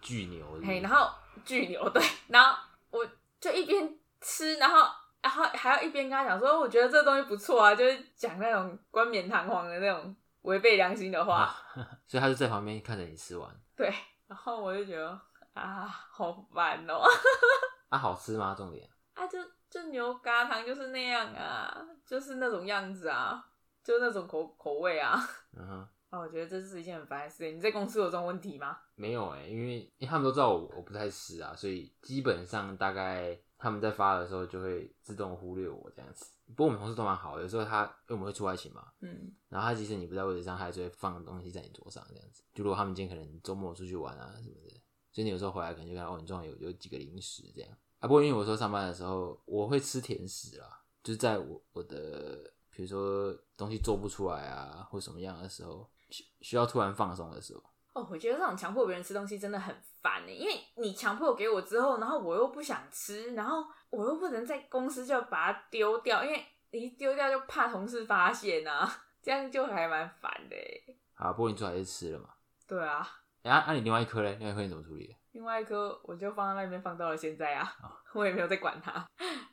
[0.00, 1.10] 巨牛是是，嘿，然后
[1.44, 2.58] 巨牛对，然后
[2.90, 3.06] 我
[3.40, 4.86] 就一边吃，然后
[5.22, 11.54] 然后还要一边跟他讲说，我觉得这东西不错啊，就是讲那种冠冕堂皇的那种违背良心的话，
[12.06, 13.92] 所以他就在旁边看着你吃完，对，
[14.26, 15.18] 然后我就觉得
[15.54, 17.02] 啊，好烦哦、
[17.88, 18.54] 啊，好吃吗？
[18.56, 19.38] 重点，啊，就
[19.74, 23.44] 就牛轧糖就是那样啊，就是那种样子啊，
[23.82, 25.18] 就那种口口味啊。
[25.56, 27.50] 嗯哼，啊，我觉得这是一件很烦的事。
[27.50, 28.78] 你在公司有这种问题吗？
[28.94, 36.24] 没有哎、因为因为他们都知道我我不太吃啊，所以基本上大概他们在发的时候就会自动忽略我这样子。
[36.46, 42.44] 不过我们同事都蛮好的，有时候他因为我们会出外勤嘛，嗯，然后他即使你不在位置上，他还是会放东西在你桌上这样子。
[42.54, 48.06] 就如果他们今天可能周末出去玩啊什么的，所以你有时候回来可能就看到哦，你桌上有有几个零食这样啊。
[48.06, 50.66] 不过因为我说上班的时候我会吃甜食啦，
[51.02, 57.62] 就是在我我的比如说东西做不出来啊或什么样的时候，需需要突然放松的时候，
[57.94, 68.92] 哦，我觉得这种强迫别人吃东西真的很烦呢，因为你强迫给我之后，然后我又不想吃，然后我又不能在公司就把它丢掉，因为你一丢掉就怕同事发现啊，
[69.22, 70.96] 这样就还蛮烦的耶。
[71.14, 72.30] 好，不过你最后还是吃了嘛。
[72.66, 73.08] 对啊，
[73.42, 74.34] 哎、啊，啊你另外一颗嘞？
[74.40, 75.16] 另外一颗你怎么处理？
[75.34, 77.70] 另外一颗我就放在那边放到了现在啊，
[78.14, 79.04] 我也没有在管它，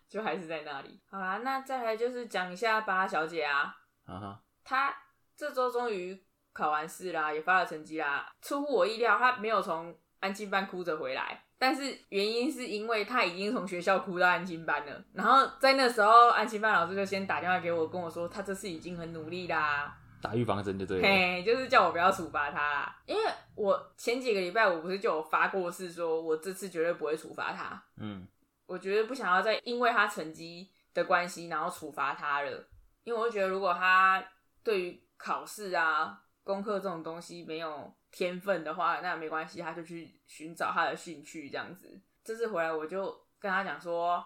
[0.07, 1.01] 就还是在那里。
[1.09, 3.75] 好啦，那再来就是讲一下巴拉小姐啊，
[4.05, 4.95] 啊哈，她
[5.35, 6.23] 这周终于
[6.53, 8.31] 考完试啦，也发了成绩啦。
[8.41, 15.03] 出乎我意料，她没有从安静班哭着回来，但是原因是因为她已经从学校哭到安静班了。
[15.13, 21.03] 然后在那时候，安静班老师就先打电话给我，跟我说她这次已经很努力啦，打预防针就对了。
[21.03, 23.01] 嘿，就是叫我不要处罚他啦。
[23.05, 23.21] 因为
[23.55, 27.83] 我前几个礼拜我不是就有发过誓，说我这次绝对不会处罚他。
[27.97, 28.27] 嗯，
[28.65, 32.67] 我觉得不想要再因为他成绩的关系，然后处罚他了。
[33.03, 34.23] 因为我就觉得，如果他
[34.63, 41.99] 对于考试啊、功课这种东西没有天分的话，那没关系，他就去寻找他的兴趣这样子。
[42.23, 44.23] 这次回来我就跟他讲说，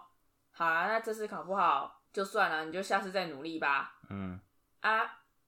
[0.52, 3.98] 好啊，那这次考不好就算了，你就下次再努力吧。
[4.10, 4.38] 嗯，
[4.80, 5.00] 啊，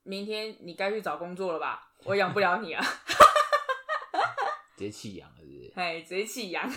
[0.08, 1.86] 明天你该去找工作了吧？
[2.04, 2.82] 我养不了你啊，
[4.76, 5.72] 直接弃养了，是不是？
[5.76, 6.68] 哎，直接弃养。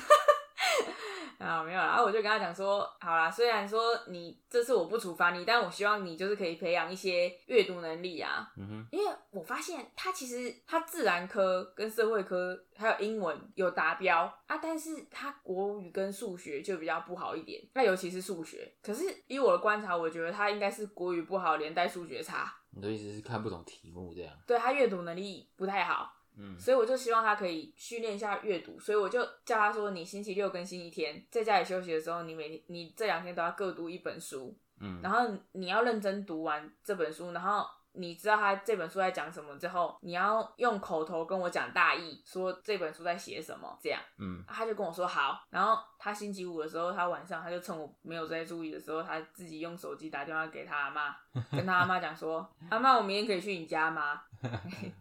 [1.40, 18.72] 啊，没有啦，然后我就跟他讲说，好啦，虽然说你这次我不处罚你，但我希望你就是可以培养一些阅读能力啊，嗯哼，因为我发现他其实他自然科跟社会科还有英文有达标啊，但是他国语跟数学就比较不好一点，那尤其是数学。
[18.84, 24.34] 可是以我的观察，我觉得他应该是国语不好，连带数学差，你的意思是看不懂题目这样？
[24.48, 26.18] 对他阅读能力不太好。
[26.38, 44.02] 嗯，所以我就希望他可以训练一下阅读，所以我就叫他说，你星期六跟星期天在家里休息的时候，你每天你这两天都要各读一本书，嗯，然后你要认真读完这本书，然后你知道他这本书在讲什么之后，你要用口头跟我讲大意，说这本书在写什么，这样。
[44.18, 51.16] 嗯，他就跟我说好，然后他星期五的时候，他晚上他就趁我没有在注意的时候，他自己用手机打电话给他阿妈，
[51.52, 54.22] 跟他阿妈讲说，阿妈，我明天可以去你家吗？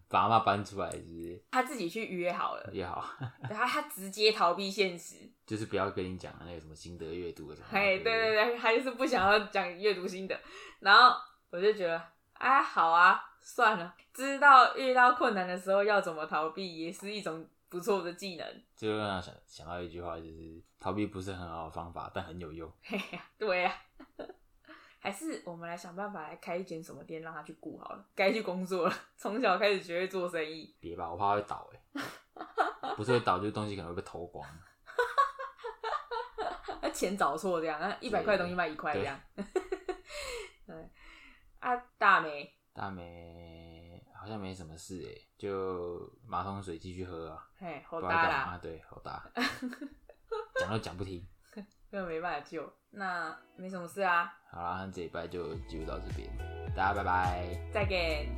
[0.08, 3.02] 把阿妈搬出来是不是他自己去约好了，约好，
[3.48, 5.16] 对他他直接逃避现实，
[5.46, 7.66] 就是不要跟你讲那个什么心得阅读什么。
[7.70, 10.38] 嘿，对对对，他就是不想要讲阅读心得，
[10.80, 11.16] 然后
[11.50, 12.02] 我就觉得，
[12.40, 18.62] 哎，好啊，算了，知道遇到困难的时候要怎么逃避，也是一种不错的技能。
[18.74, 22.72] 就让我想想到一句话，就是逃避不是很好的方法，但很有用。
[22.82, 23.74] 嘿呀，对呀、
[25.00, 30.74] 还是我们来想办法来开一间什么店让他去顾好了，该去工作了，从小开始学会做生意。
[30.80, 32.02] 别吧，我怕会倒哎、
[32.96, 34.48] 不是会倒，就是东西可能会被偷光。
[36.80, 39.20] 那钱找错这样，那一百块东西卖一块这样。
[40.66, 40.90] 对
[41.60, 49.30] 啊，大梅，大梅好像没什么事哎、就马桶水继续喝啊，嘿，好大啦，啊，对，好大，
[50.58, 51.26] 讲都讲不听。
[51.90, 52.72] 根本没办法救。
[52.90, 56.28] 那没什么事啊，好啦，那这一拜就记录到这边，
[56.74, 57.70] 大家拜拜。
[57.72, 58.28] 再见。